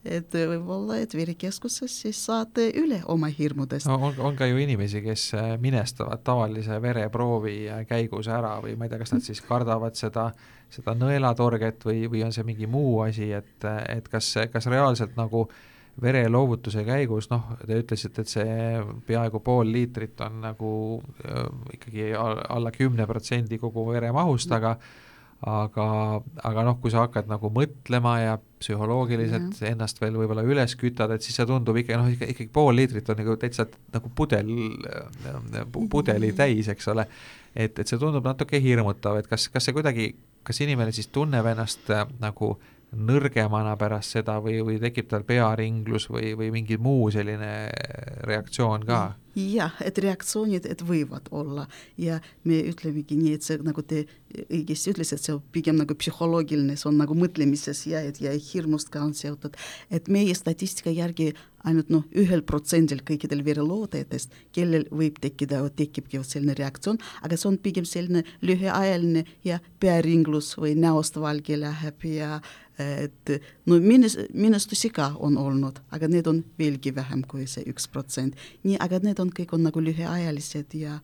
et 0.05 0.35
võib-olla, 0.35 0.99
et 1.03 1.15
verikeskuses 1.15 1.95
siis 2.05 2.19
saate 2.27 2.69
üle 2.79 3.01
oma 3.13 3.29
hirmudest 3.31 3.87
no,. 3.87 3.99
on, 4.09 4.17
on 4.19 4.39
ka 4.39 4.49
ju 4.51 4.59
inimesi, 4.59 5.03
kes 5.05 5.29
äh, 5.39 5.51
minestavad 5.63 6.25
tavalise 6.27 6.79
vereproovi 6.83 7.57
käigus 7.89 8.31
ära 8.33 8.57
või 8.63 8.75
ma 8.77 8.87
ei 8.87 8.93
tea, 8.93 9.03
kas 9.03 9.15
nad 9.15 9.27
siis 9.27 9.43
kardavad 9.47 9.99
seda, 9.99 10.31
seda 10.73 10.97
nõelatorget 10.99 11.87
või, 11.87 12.07
või 12.11 12.25
on 12.27 12.35
see 12.35 12.47
mingi 12.47 12.67
muu 12.71 13.03
asi, 13.07 13.31
et, 13.37 13.69
et 13.89 14.11
kas, 14.11 14.35
kas 14.53 14.67
reaalselt 14.73 15.15
nagu 15.19 15.47
vereloovutuse 16.03 16.85
käigus, 16.89 17.29
noh, 17.31 17.53
te 17.67 17.77
ütlesite, 17.83 18.25
et 18.25 18.31
see 18.33 18.83
peaaegu 19.07 19.43
pool 19.45 19.69
liitrit 19.71 20.21
on 20.25 20.41
nagu 20.49 20.75
äh, 21.29 21.47
ikkagi 21.77 22.11
alla 22.17 22.73
kümne 22.75 23.07
protsendi 23.07 23.61
kogu 23.61 23.87
veremahust, 23.93 24.53
aga 24.57 24.77
aga, 25.43 25.85
aga 26.47 26.65
noh, 26.67 26.77
kui 26.83 26.93
sa 26.93 27.03
hakkad 27.03 27.27
nagu 27.31 27.51
mõtlema 27.51 28.15
ja 28.23 28.35
psühholoogiliselt 28.63 29.49
-hmm. 29.51 29.71
ennast 29.73 30.01
veel 30.01 30.15
võib-olla 30.21 30.45
üles 30.47 30.77
kütad, 30.79 31.11
et 31.11 31.23
siis 31.23 31.37
see 31.37 31.47
tundub 31.47 31.77
ikka 31.77 31.99
noh, 31.99 32.11
ikka 32.13 32.29
ikkagi 32.31 32.51
pool 32.53 32.77
liitrit 32.79 33.09
on 33.11 33.19
nagu 33.19 33.37
täitsa 33.37 33.67
nagu 33.93 34.11
pudel, 34.15 34.53
pudeli 35.91 36.29
mhm. 36.29 36.37
täis, 36.37 36.69
eks 36.69 36.89
ole. 36.89 37.07
et, 37.57 37.79
et 37.79 37.87
see 37.89 37.99
tundub 37.99 38.25
natuke 38.25 38.61
hirmutav, 38.63 39.19
et 39.19 39.27
kas, 39.27 39.49
kas 39.49 39.65
see 39.65 39.75
kuidagi, 39.75 40.15
kas 40.43 40.61
inimene 40.61 40.93
siis 40.93 41.09
tunneb 41.09 41.47
ennast 41.47 41.91
äh, 41.91 42.07
nagu 42.21 42.59
nõrgemana 42.93 43.75
pärast 43.81 44.19
seda 44.19 44.37
või, 44.45 44.61
või 44.65 44.79
tekib 44.83 45.09
tal 45.09 45.25
pearinglus 45.25 46.09
või, 46.13 46.35
või 46.37 46.53
mingi 46.53 46.77
muu 46.81 47.09
selline 47.13 47.53
reaktsioon 48.29 48.87
ka? 48.89 49.03
jah, 49.33 49.73
et 49.81 49.97
reaktsioonid, 49.97 50.67
et 50.69 50.83
võivad 50.85 51.31
olla 51.33 51.65
ja 51.97 52.19
me 52.45 52.59
ütlemegi 52.69 53.17
nii, 53.17 53.39
et 53.39 53.47
see 53.47 53.57
nagu 53.65 53.81
te 53.81 54.03
õigesti 54.43 54.93
ütlesite, 54.93 55.23
see 55.23 55.33
on 55.33 55.41
pigem 55.55 55.79
nagu 55.81 55.97
psühholoogiline, 55.97 56.77
see 56.77 56.91
on 56.91 56.99
nagu 57.01 57.17
mõtlemises 57.17 57.81
ja, 57.89 58.03
et 58.05 58.21
ja 58.21 58.35
hirmust 58.37 58.93
ka 58.93 59.01
on 59.01 59.15
seotud, 59.17 59.57
et 59.89 60.11
meie 60.13 60.35
statistika 60.37 60.93
järgi 60.93 61.31
ainult 61.65 61.89
noh, 61.95 62.05
ühel 62.19 62.43
protsendil 62.45 63.01
kõikidel 63.09 63.41
verelootajatest, 63.47 64.37
kellel 64.53 64.85
võib 64.93 65.17
tekkida, 65.23 65.63
tekibki 65.81 66.21
selline 66.27 66.57
reaktsioon, 66.59 67.01
aga 67.25 67.39
see 67.39 67.49
on 67.55 67.57
pigem 67.63 67.89
selline 67.89 68.27
lühiajaline 68.45 69.25
ja 69.49 69.63
pearinglus 69.81 70.53
või 70.61 70.75
näost 70.77 71.17
valge 71.23 71.57
läheb 71.57 72.05
ja 72.05 72.35
äh, 72.37 72.53
et 72.79 73.33
no 73.67 73.79
minus, 73.81 74.17
miinustusi 74.35 74.91
ka 74.91 75.13
on 75.19 75.39
olnud, 75.39 75.81
aga 75.93 76.09
need 76.09 76.27
on 76.27 76.45
veelgi 76.59 76.95
vähem 76.95 77.25
kui 77.29 77.47
see 77.47 77.65
üks 77.69 77.89
protsent. 77.93 78.37
nii, 78.63 78.79
aga 78.81 79.03
need 79.03 79.21
on 79.21 79.33
kõik 79.35 79.53
on 79.53 79.67
nagu 79.69 79.83
lühiajalised 79.83 80.79
ja 80.81 81.01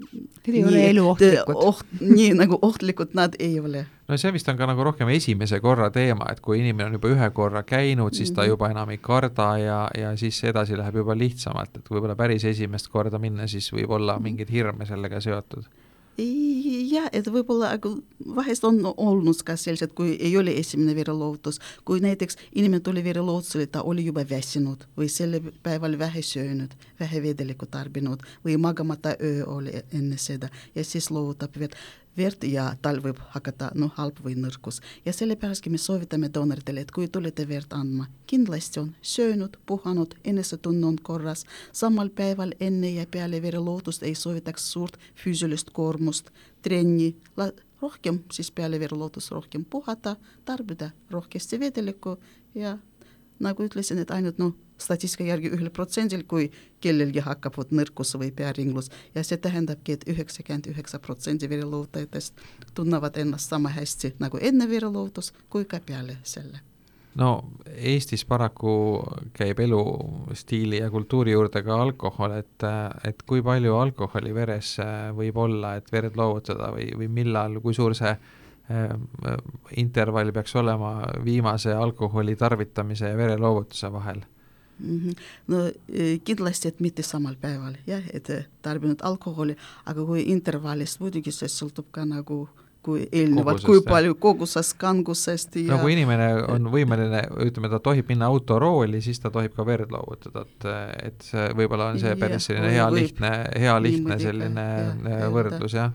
Need 0.00 0.54
ei 0.56 0.62
nii, 0.62 0.64
ole 0.64 0.82
eluohtlikud 0.90 1.58
oht,. 1.60 1.82
nii 2.00 2.30
nagu 2.32 2.58
ohtlikud 2.62 3.12
nad 3.14 3.34
ei 3.38 3.60
ole. 3.60 3.84
no 4.08 4.16
see 4.16 4.32
vist 4.32 4.48
on 4.48 4.56
ka 4.56 4.66
nagu 4.66 4.84
rohkem 4.84 5.10
esimese 5.12 5.60
korra 5.60 5.90
teema, 5.92 6.30
et 6.32 6.40
kui 6.40 6.58
inimene 6.60 6.88
on 6.88 6.96
juba 6.96 7.10
ühe 7.12 7.28
korra 7.36 7.62
käinud, 7.68 8.16
siis 8.16 8.32
ta 8.32 8.40
mhm. 8.42 8.54
juba 8.54 8.70
enam 8.72 8.94
ei 8.94 8.98
karda 8.98 9.50
ja, 9.60 9.80
ja 9.98 10.14
siis 10.16 10.40
edasi 10.44 10.78
läheb 10.78 11.02
juba 11.02 11.18
lihtsamalt, 11.18 11.76
et 11.76 11.92
võib-olla 11.92 12.16
päris 12.16 12.48
esimest 12.48 12.88
korda 12.88 13.20
minna, 13.20 13.46
siis 13.46 13.68
võib 13.74 13.92
olla 13.98 14.16
mhm. 14.16 14.30
mingeid 14.30 14.56
hirme 14.56 14.88
sellega 14.88 15.20
seotud 15.20 15.68
jah, 16.90 17.08
et 17.12 17.28
võib-olla 17.30 17.72
vahest 18.36 18.64
on 18.64 18.80
olnud 18.96 19.42
ka 19.46 19.56
sellised, 19.60 19.94
kui 19.96 20.16
ei 20.20 20.36
ole 20.38 20.54
esimene 20.60 20.94
vereloovutus, 20.96 21.60
kui 21.84 22.02
näiteks 22.04 22.38
inimene 22.54 22.82
tuli 22.84 23.04
vereloovutusele, 23.04 23.66
ta 23.66 23.82
oli 23.82 24.04
juba 24.06 24.24
väsinud 24.30 24.86
või 24.98 25.08
selle 25.12 25.42
päeval 25.62 25.98
vähe 25.98 26.22
söönud, 26.22 26.74
vähe 27.00 27.22
vedelikku 27.22 27.66
tarbinud 27.70 28.24
või 28.44 28.56
magamata 28.60 29.16
öö 29.20 29.44
oli 29.46 29.74
enne 29.92 30.18
seda 30.18 30.50
ja 30.74 30.84
siis 30.84 31.10
loovutab 31.10 31.56
verd 31.58 31.76
verd 32.16 32.44
ja 32.44 32.66
tal 32.82 33.00
võib 33.02 33.18
hakata 33.34 33.70
noh, 33.74 33.92
halb 33.96 34.18
või 34.24 34.34
nõrkus. 34.38 34.80
ja 35.04 35.12
sellepärastki 35.12 35.70
me 35.70 35.78
soovitame 35.78 36.28
doonoritele, 36.34 36.80
et 36.80 36.90
kui 36.90 37.08
tulete 37.08 37.48
verd 37.48 37.72
andma, 37.72 38.08
kindlasti 38.26 38.80
on 38.80 38.94
söönud, 39.02 39.56
puhanud, 39.66 40.14
enesetunne 40.24 40.86
on 40.86 40.98
korras, 41.02 41.44
samal 41.72 42.10
päeval 42.10 42.54
enne 42.60 42.90
ja 42.90 43.06
peale 43.06 43.42
verelootust 43.42 44.02
ei 44.02 44.14
soovitaks 44.14 44.72
suurt 44.72 44.98
füüsilist 45.14 45.70
koormust, 45.72 46.30
trenni, 46.62 47.14
rohkem 47.82 48.24
siis 48.32 48.50
peale 48.50 48.80
verelootust 48.80 49.30
rohkem 49.30 49.64
puhata, 49.64 50.16
tarbida 50.44 50.90
rohkesti 51.10 51.60
vedelikku 51.60 52.18
ja 52.54 52.78
nagu 53.40 53.64
ütlesin, 53.64 53.98
et 53.98 54.10
ainult 54.10 54.38
noh, 54.38 54.54
statistika 54.80 55.24
järgi 55.28 55.52
ühel 55.54 55.70
protsendil, 55.74 56.24
kui 56.28 56.48
kellelgi 56.80 57.22
hakkab 57.24 57.58
vot 57.60 57.74
nõrkus 57.74 58.14
või 58.18 58.30
pearinglus. 58.36 58.90
Ja 59.14 59.24
see 59.26 59.40
tähendabki 59.40 59.96
et, 59.96 60.06
et 60.06 60.14
üheksakümmend 60.14 60.70
üheksa 60.72 60.98
protsenti 60.98 61.50
verelohutajatest 61.50 62.40
tunnevad 62.74 63.20
ennast 63.20 63.52
sama 63.52 63.72
hästi 63.74 64.14
nagu 64.18 64.40
enne 64.40 64.68
verelohutus 64.70 65.32
kui 65.48 65.64
ka 65.64 65.80
peale 65.86 66.18
selle. 66.22 66.64
No 67.20 67.30
Eestis 67.74 68.22
paraku 68.24 68.72
käib 69.34 69.58
elustiili 69.60 70.78
ja 70.78 70.90
kultuuri 70.90 71.32
juurde 71.32 71.62
ka 71.66 71.80
alkohol, 71.82 72.36
et, 72.38 72.66
et 73.04 73.22
kui 73.26 73.42
palju 73.42 73.74
alkoholi 73.76 74.34
veres 74.34 74.76
võib 75.16 75.40
olla, 75.42 75.74
et 75.76 75.90
verd 75.92 76.14
loovutada 76.16 76.70
või, 76.76 76.86
või 76.96 77.08
millal, 77.20 77.58
kui 77.64 77.74
suur 77.74 77.98
see 77.98 78.14
Ehm, 78.70 79.02
intervall 79.76 80.30
peaks 80.32 80.52
olema 80.56 81.00
viimase 81.24 81.72
alkoholi 81.74 82.36
tarvitamise 82.36 83.08
ja 83.08 83.16
vereloovutuse 83.18 83.88
vahel 83.92 84.20
mm? 84.80 84.98
-hmm. 84.98 85.16
no 85.48 85.62
kindlasti, 86.24 86.68
et 86.68 86.80
mitte 86.80 87.02
samal 87.02 87.36
päeval 87.40 87.76
jah, 87.86 88.02
et 88.12 88.30
tarbinud 88.62 89.02
alkoholi, 89.02 89.56
aga 89.86 90.04
kui 90.04 90.24
intervallist 90.32 91.00
muidugi 91.00 91.32
see 91.32 91.48
sõltub 91.48 91.90
ka 91.90 92.04
nagu 92.04 92.48
kui 92.82 93.08
eelnevalt, 93.12 93.64
kui 93.64 93.82
palju 93.84 94.14
kogusest, 94.20 94.76
kangusest 94.80 95.56
ja 95.60 95.74
no 95.74 95.82
kui 95.82 95.92
inimene 95.92 96.28
on 96.48 96.70
võimeline, 96.72 97.22
ütleme, 97.44 97.68
ta 97.68 97.80
tohib 97.84 98.08
minna 98.08 98.30
autorooli, 98.32 99.02
siis 99.04 99.20
ta 99.20 99.30
tohib 99.30 99.52
ka 99.56 99.66
verd 99.68 99.92
loovutada, 99.92 100.46
et, 100.48 100.68
et 101.10 101.26
see 101.28 101.50
võib-olla 101.58 101.90
on 101.92 102.00
see 102.00 102.14
päris 102.20 102.48
selline 102.48 102.72
hea 102.72 102.86
lihtne, 102.94 103.32
hea 103.60 103.74
lihtne 103.84 104.18
selline 104.22 104.68
ja, 105.12 105.28
võrdlus, 105.34 105.76
jah 105.76 105.92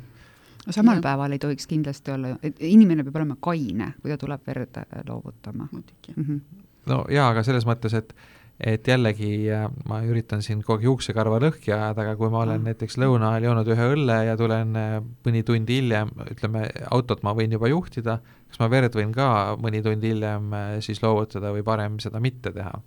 no 0.65 0.73
samal 0.73 0.99
ja. 0.99 1.05
päeval 1.07 1.35
ei 1.35 1.41
tohiks 1.41 1.67
kindlasti 1.69 2.13
olla, 2.13 2.35
et 2.43 2.61
inimene 2.65 3.05
peab 3.05 3.19
olema 3.21 3.37
kaine, 3.41 3.91
kui 4.01 4.13
ta 4.13 4.17
tuleb 4.21 4.45
verd 4.47 4.79
äh, 4.81 5.01
loovutama. 5.07 5.67
muidugi 5.71 6.13
mm. 6.15 6.23
-hmm. 6.23 6.63
no 6.91 7.05
jaa, 7.09 7.29
aga 7.29 7.43
selles 7.43 7.65
mõttes, 7.65 7.97
et 7.97 8.15
et 8.59 8.87
jällegi 8.87 9.49
äh, 9.51 9.65
ma 9.89 9.99
üritan 10.07 10.43
siin 10.45 10.61
kogu 10.63 10.79
aeg 10.79 10.87
juuksekarva 10.87 11.39
lõhki 11.43 11.73
ajada, 11.75 12.05
aga 12.05 12.15
kui 12.19 12.31
ma 12.31 12.43
olen 12.45 12.61
mm. 12.61 12.71
näiteks 12.71 12.97
lõuna 13.01 13.33
ajal 13.33 13.49
joonud 13.49 13.71
ühe 13.75 13.87
õlle 13.95 14.17
ja 14.29 14.37
tulen 14.39 14.75
äh, 14.79 14.97
mõni 15.27 15.43
tund 15.47 15.71
hiljem, 15.71 16.13
ütleme, 16.31 16.65
autot 16.95 17.23
ma 17.27 17.35
võin 17.35 17.55
juba 17.57 17.71
juhtida, 17.71 18.19
kas 18.49 18.61
ma 18.63 18.71
verd 18.71 18.95
võin 18.95 19.11
ka 19.15 19.29
mõni 19.59 19.83
tund 19.85 20.03
hiljem 20.07 20.55
siis 20.85 21.03
loovutada 21.03 21.51
või 21.55 21.65
parem 21.67 21.99
seda 22.03 22.23
mitte 22.23 22.55
teha? 22.55 22.77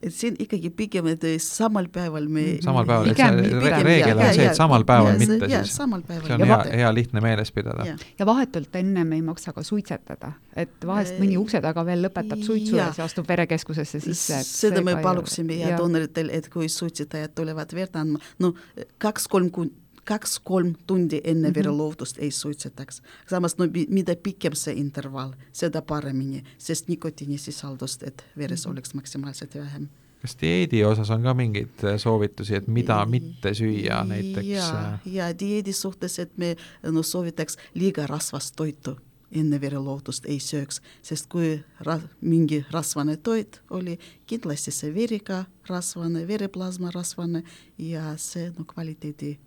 Et 0.00 0.14
siin 0.14 0.36
ikkagi 0.40 0.70
pigem, 0.72 1.08
et 1.12 1.24
samal 1.44 1.88
päeval 1.92 2.28
me 2.32 2.44
samal 2.64 2.86
päeval, 2.88 3.10
et 3.12 3.20
see 3.20 3.82
reegel 3.84 4.20
on 4.20 4.30
see, 4.36 4.46
et 4.48 4.56
samal 4.56 4.84
päeval 4.88 5.12
ja, 5.12 5.18
mitte 5.20 5.50
ja, 5.50 5.60
siis. 5.64 5.76
samal 5.76 6.04
päeval. 6.06 6.24
see 6.26 6.36
on 6.36 6.44
Ja 6.44 6.48
hea 6.50 6.78
hea 6.80 6.92
lihtne 6.94 7.20
meeles 7.24 7.52
pidada. 7.52 7.86
Ja 8.18 8.26
vahetult 8.28 8.80
ennem 8.80 9.12
ei 9.16 9.22
maksa 9.26 9.52
ka 9.56 9.64
suitsetada, 9.66 10.32
et 10.56 10.86
vahest 10.86 11.20
mõni 11.20 11.36
ukse 11.40 11.60
taga 11.64 11.84
veel 11.86 12.06
lõpetab 12.06 12.40
suitsu 12.46 12.78
ja 12.78 12.88
siis 12.94 13.04
astub 13.04 13.28
verekeskusesse 13.28 14.00
sisse. 14.00 14.40
seda 14.48 14.84
me 14.86 14.96
paluksime 15.04 15.60
ja 15.60 15.76
doonoritel, 15.76 16.32
et 16.32 16.48
kui 16.52 16.68
suitsetajad 16.72 17.36
tulevad 17.36 17.76
verd 17.76 18.00
andma, 18.00 18.22
no 18.40 18.54
kaks-kolm 19.02 19.52
kun-, 19.54 19.74
kaks-kolm 20.10 20.74
tundi 20.86 21.20
enne 21.24 21.48
mm 21.48 21.50
-hmm. 21.50 21.54
vereloovutust 21.54 22.18
ei 22.18 22.30
suitsetaks. 22.30 23.02
samas 23.30 23.58
no 23.58 23.64
mida 23.88 24.16
pikem 24.22 24.54
see 24.54 24.74
intervall, 24.74 25.32
seda 25.52 25.82
paremini, 25.82 26.44
sest 26.58 26.88
nikotiinisisaldust, 26.88 28.02
et 28.02 28.24
veres 28.36 28.66
oleks 28.66 28.94
maksimaalselt 28.94 29.54
vähem. 29.54 29.88
kas 30.22 30.36
dieedi 30.40 30.84
osas 30.84 31.10
on 31.10 31.22
ka 31.22 31.34
mingeid 31.34 31.84
soovitusi, 31.96 32.54
et 32.54 32.66
mida 32.66 33.06
mitte 33.06 33.54
süüa 33.54 34.04
näiteks? 34.04 34.48
ja, 34.48 34.98
ja 35.04 35.38
dieedi 35.38 35.72
suhtes, 35.72 36.18
et 36.18 36.38
me 36.38 36.56
no 36.82 37.02
soovitaks 37.02 37.56
liiga 37.74 38.06
rasvast 38.06 38.56
toitu 38.56 38.96
enne 39.32 39.60
verelootust 39.60 40.26
ei 40.26 40.40
sööks, 40.40 40.80
sest 41.02 41.28
kui 41.28 41.62
ra-, 41.86 42.00
mingi 42.20 42.64
rasvane 42.70 43.16
toit 43.16 43.60
oli, 43.70 43.98
kindlasti 44.26 44.70
see 44.70 44.94
veri 44.94 45.20
ka 45.20 45.44
rasvane, 45.68 46.26
vereplasma 46.28 46.90
rasvane 46.94 47.42
ja 47.78 48.16
see 48.16 48.50
no 48.58 48.64
kvaliteedi 48.64 49.38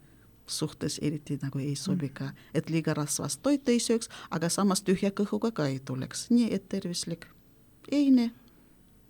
suhtes 0.60 1.00
eriti 1.02 1.40
nagu 1.42 1.60
ei 1.60 1.76
sobi 1.76 2.10
ka, 2.10 2.32
et 2.54 2.70
liiga 2.70 2.94
rasvast 2.94 3.42
toitu 3.44 3.72
ei 3.72 3.82
sööks, 3.84 4.10
aga 4.32 4.50
samas 4.50 4.84
tühja 4.84 5.12
kõhuga 5.12 5.52
ka 5.52 5.68
ei 5.72 5.80
tuleks, 5.80 6.30
nii 6.30 6.52
et 6.54 6.70
tervislik 6.70 7.28
eine 7.92 8.32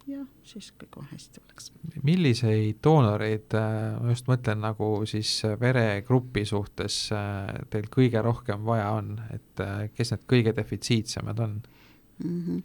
ja 0.07 0.23
siis 0.47 0.71
kõik 0.79 0.97
on 0.99 1.07
hästi 1.11 1.41
oleks. 1.43 1.71
milliseid 2.03 2.79
doonoreid, 2.83 3.55
ma 4.01 4.11
just 4.11 4.27
mõtlen 4.27 4.59
nagu 4.63 4.89
siis 5.09 5.31
veregrupi 5.59 6.45
suhtes 6.47 6.97
äh, 7.15 7.53
teil 7.71 7.87
kõige 7.93 8.21
rohkem 8.23 8.65
vaja 8.67 8.91
on, 8.97 9.15
et 9.33 9.63
äh, 9.63 9.87
kes 9.95 10.13
need 10.13 10.27
kõige 10.29 10.55
defitsiitsemad 10.55 11.39
on? 11.39 11.61
mm. 12.23 12.43
-hmm. 12.47 12.63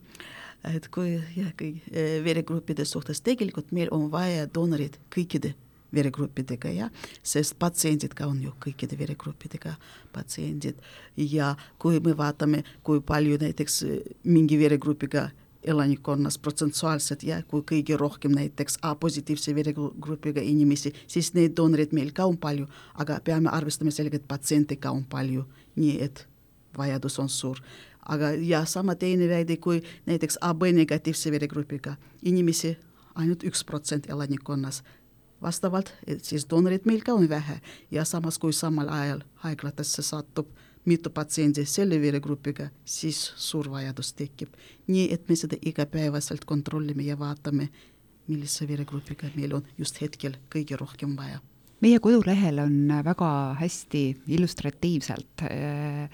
et 0.74 0.88
kui 0.88 1.14
jah, 1.36 1.52
kõik 1.62 1.86
veregruppide 2.24 2.84
suhtes 2.84 3.20
tegelikult 3.20 3.72
meil 3.72 3.88
on 3.90 4.10
vaja 4.10 4.46
doonorid 4.54 4.98
kõikide 5.14 5.54
veregruppidega, 5.94 6.70
jah, 6.74 6.90
sest 7.22 7.56
patsiendid 7.58 8.14
ka 8.16 8.28
on 8.28 8.42
ju 8.42 8.52
kõikide 8.60 8.98
veregruppidega 8.98 9.74
patsiendid 10.12 10.80
ja 11.16 11.54
kui 11.78 12.00
me 12.04 12.16
vaatame, 12.16 12.62
kui 12.82 13.00
palju 13.00 13.38
näiteks 13.40 13.84
mingi 14.24 14.58
veregrupiga 14.60 15.28
elanikkonnas 15.68 16.38
protsentuaalselt 16.38 17.22
ja 17.26 17.40
kui 17.42 17.64
kõige 17.66 17.96
rohkem 17.98 18.32
näiteks 18.36 18.78
A-positiivse 18.82 19.54
veregrupiga 19.54 20.44
inimesi, 20.44 20.92
siis 21.06 21.32
neid 21.34 21.56
doonoreid 21.56 21.92
meil 21.96 22.12
ka 22.14 22.28
on 22.30 22.38
palju, 22.38 22.68
aga 22.94 23.18
peame 23.24 23.50
arvestama 23.52 23.90
sellega, 23.94 24.20
et 24.20 24.28
patsiente 24.28 24.76
ka 24.76 24.92
on 24.94 25.04
palju, 25.04 25.44
nii 25.76 25.98
et 26.04 26.26
vajadus 26.78 27.18
on 27.18 27.28
suur. 27.28 27.60
aga 28.08 28.30
ja 28.32 28.64
sama 28.64 28.94
teine 28.94 29.28
väide, 29.28 29.56
kui 29.56 29.82
näiteks 30.06 30.38
AB 30.40 30.62
negatiivse 30.72 31.30
veregrupiga 31.30 31.96
inimesi 32.22 32.76
ainult 33.14 33.44
üks 33.44 33.64
protsent 33.66 34.08
elanikkonnas, 34.10 34.82
vastavalt, 35.42 35.92
et 36.06 36.24
siis 36.24 36.46
doonoreid 36.50 36.86
meil 36.88 37.02
ka 37.06 37.14
on 37.14 37.28
vähe 37.28 37.60
ja 37.90 38.04
samas, 38.04 38.38
kui 38.38 38.52
samal 38.52 38.88
ajal 38.88 39.22
haiglatesse 39.44 40.02
satub 40.02 40.48
mitu 40.88 41.10
patsiendi 41.10 41.64
selle 41.68 41.98
veregrupiga, 42.00 42.68
siis 42.84 43.20
suur 43.36 43.68
vajadus 43.70 44.12
tekib. 44.16 44.54
nii 44.86 45.08
et 45.12 45.28
me 45.28 45.36
seda 45.36 45.56
igapäevaselt 45.62 46.44
kontrollime 46.48 47.04
ja 47.04 47.18
vaatame, 47.18 47.68
millise 48.28 48.68
veregrupiga 48.68 49.30
meil 49.34 49.54
on 49.58 49.68
just 49.78 50.00
hetkel 50.00 50.36
kõige 50.54 50.78
rohkem 50.80 51.16
vaja. 51.16 51.40
meie 51.80 51.98
kodulehel 51.98 52.58
on 52.64 52.76
väga 53.04 53.30
hästi 53.60 54.02
illustratiivselt 54.26 55.44
äh, 55.50 56.08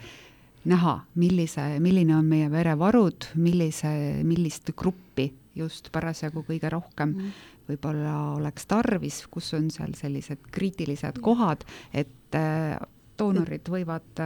näha, 0.65 0.99
millise, 1.15 1.79
milline 1.81 2.17
on 2.17 2.29
meie 2.29 2.51
verevarud, 2.51 3.31
millise, 3.35 3.95
millist 4.25 4.73
gruppi 4.77 5.31
just 5.55 5.91
parasjagu 5.93 6.43
kõige 6.49 6.71
rohkem 6.73 7.15
mm. 7.15 7.33
Võib-olla 7.69 8.17
oleks 8.35 8.67
tarvis, 8.71 9.23
kus 9.31 9.53
on 9.57 9.71
seal 9.73 9.95
sellised 9.99 10.51
kriitilised 10.55 11.21
kohad, 11.25 11.65
et 11.93 12.39
äh, 12.39 12.77
doonorid 13.19 13.69
võivad, 13.71 14.21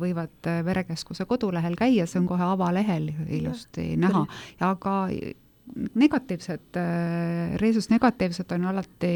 võivad 0.00 0.48
verekeskuse 0.64 1.26
kodulehel 1.28 1.76
käia, 1.76 2.06
see 2.08 2.22
on 2.22 2.28
kohe 2.30 2.46
avalehel 2.46 3.10
ilusti 3.26 3.90
ja, 3.90 3.98
näha, 4.06 4.22
aga 4.64 4.94
negatiivsed, 5.92 6.78
reesus 7.60 7.90
negatiivsed 7.92 8.56
on 8.56 8.64
alati 8.72 9.12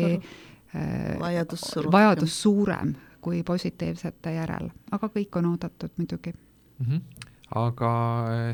vajadus, 1.21 1.65
vajadus 1.93 2.37
suurem 2.43 2.93
kui 3.23 3.41
positiivsete 3.47 4.37
järel, 4.37 4.69
aga 4.93 5.09
kõik 5.17 5.41
on 5.41 5.53
oodatud 5.55 5.97
muidugi. 5.97 6.35
Mm. 6.79 6.87
-hmm 6.87 7.31
aga 7.59 7.93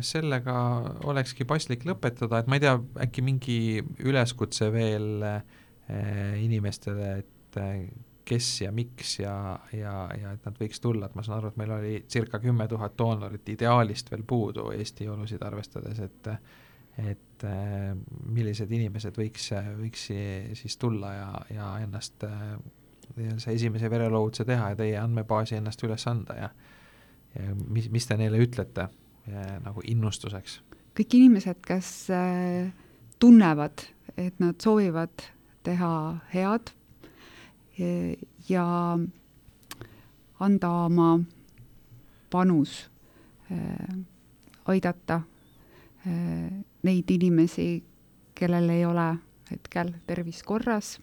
sellega 0.03 0.57
olekski 1.07 1.47
paslik 1.49 1.87
lõpetada, 1.89 2.41
et 2.41 2.51
ma 2.51 2.59
ei 2.59 2.65
tea, 2.65 2.75
äkki 3.05 3.25
mingi 3.25 3.59
üleskutse 4.05 4.73
veel 4.75 5.23
eh, 5.29 6.39
inimestele, 6.43 7.13
et 7.23 7.61
kes 8.29 8.49
ja 8.61 8.73
miks 8.75 9.19
ja, 9.23 9.35
ja, 9.73 9.93
ja 10.21 10.33
et 10.37 10.45
nad 10.45 10.57
võiks 10.61 10.83
tulla, 10.85 11.09
et 11.09 11.17
ma 11.17 11.25
saan 11.25 11.39
aru, 11.39 11.53
et 11.53 11.61
meil 11.61 11.75
oli 11.79 11.93
circa 12.11 12.41
kümme 12.43 12.67
tuhat 12.69 12.97
doonorit 12.99 13.49
ideaalist 13.55 14.11
veel 14.13 14.25
puudu 14.29 14.69
Eesti 14.77 15.09
olusid 15.09 15.45
arvestades, 15.49 16.03
et 16.05 16.33
et 16.99 17.45
äh, 17.47 17.93
millised 18.27 18.73
inimesed 18.75 19.15
võiks, 19.15 19.53
võiks 19.79 20.09
siis 20.59 20.77
tulla 20.83 21.13
ja, 21.15 21.29
ja 21.55 21.69
ennast 21.85 22.25
äh, 22.27 22.57
see 23.39 23.55
esimese 23.55 23.91
vereloovutuse 23.91 24.45
teha 24.49 24.73
ja 24.73 24.79
teie 24.79 24.99
andmebaasi 24.99 25.61
ennast 25.61 25.83
üles 25.87 26.07
anda 26.11 26.35
ja 26.35 26.49
mis, 27.69 27.91
mis 27.91 28.07
te 28.07 28.17
neile 28.19 28.41
ütlete 28.43 28.89
ja, 29.29 29.45
nagu 29.65 29.85
innustuseks? 29.85 30.61
kõik 30.99 31.15
inimesed, 31.15 31.61
kes 31.63 31.89
äh, 32.11 32.73
tunnevad, 33.23 33.85
et 34.19 34.41
nad 34.43 34.59
soovivad 34.63 35.23
teha 35.67 35.93
head 36.33 36.73
ja 38.49 38.65
anda 40.41 40.71
oma 40.71 41.11
panus, 42.31 42.91
aidata 44.67 45.21
neid 46.83 47.11
inimesi, 47.11 47.69
kellel 48.35 48.71
ei 48.75 48.85
ole 48.87 49.09
hetkel 49.51 49.93
tervis 50.07 50.43
korras. 50.47 50.97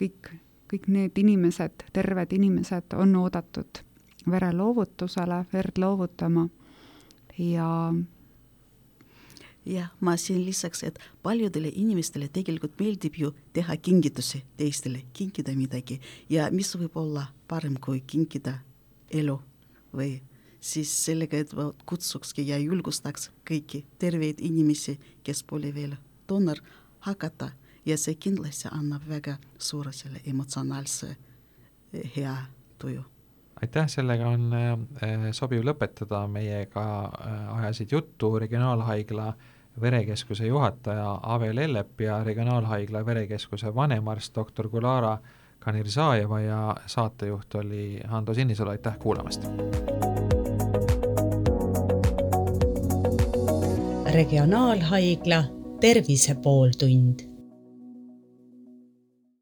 kõik, 0.00 0.30
kõik 0.70 0.86
need 0.92 1.18
inimesed, 1.18 1.84
terved 1.92 2.32
inimesed 2.32 2.94
on 2.94 3.16
oodatud 3.18 3.82
vereloovutusele, 4.30 5.44
verd 5.52 5.78
loovutama. 5.78 6.46
Ja 7.38 7.68
jah, 9.66 9.90
ma 10.00 10.16
siin 10.16 10.44
lisaks, 10.44 10.82
et 10.84 10.98
paljudele 11.22 11.72
inimestele 11.74 12.28
tegelikult 12.32 12.78
meeldib 12.80 13.16
ju 13.16 13.32
teha 13.56 13.76
kingitusi 13.76 14.42
teistele, 14.56 15.04
kinkida 15.12 15.54
midagi. 15.56 16.00
Ja 16.28 16.50
mis 16.52 16.74
võib 16.76 16.96
olla 17.00 17.28
parem 17.48 17.78
kui 17.80 18.02
kinkida 18.06 18.58
elu 19.10 19.38
või 19.96 20.20
siis 20.60 20.92
sellega, 21.04 21.40
et 21.40 21.54
ma 21.56 21.70
kutsukski 21.88 22.44
ja 22.46 22.58
julgustaks 22.60 23.30
kõiki 23.48 23.84
terveid 23.98 24.42
inimesi, 24.44 24.98
kes 25.24 25.42
pole 25.42 25.72
veel 25.74 25.96
doonor, 26.28 26.60
hakata 27.06 27.50
ja 27.86 27.96
see 27.98 28.14
kindlasti 28.14 28.68
annab 28.72 29.02
väga 29.08 29.36
suure 29.58 29.92
selle 29.92 30.20
emotsionaalse 30.26 31.16
hea 32.16 32.36
tuju. 32.78 33.02
Aitäh, 33.62 33.88
sellega 33.88 34.28
on 34.28 34.52
äh, 34.56 35.30
sobiv 35.36 35.64
lõpetada, 35.64 36.24
meiega 36.28 36.84
äh, 37.04 37.58
ajasid 37.58 37.92
juttu 37.92 38.38
Regionaalhaigla 38.38 39.32
verekeskuse 39.80 40.46
juhataja 40.46 41.18
Ave 41.22 41.54
Lellep 41.54 42.00
ja 42.00 42.24
Regionaalhaigla 42.24 43.04
verekeskuse 43.06 43.74
vanemarst 43.74 44.34
doktor 44.34 44.68
Gulara 44.68 45.18
Kanirzajeva 45.58 46.40
ja 46.40 46.76
saatejuht 46.86 47.54
oli 47.54 48.00
Hando 48.08 48.34
Sinisalu, 48.34 48.70
aitäh 48.70 48.98
kuulamast! 48.98 49.44
regionaalhaigla 54.10 55.44
Tervise 55.80 56.34
pooltund 56.34 57.29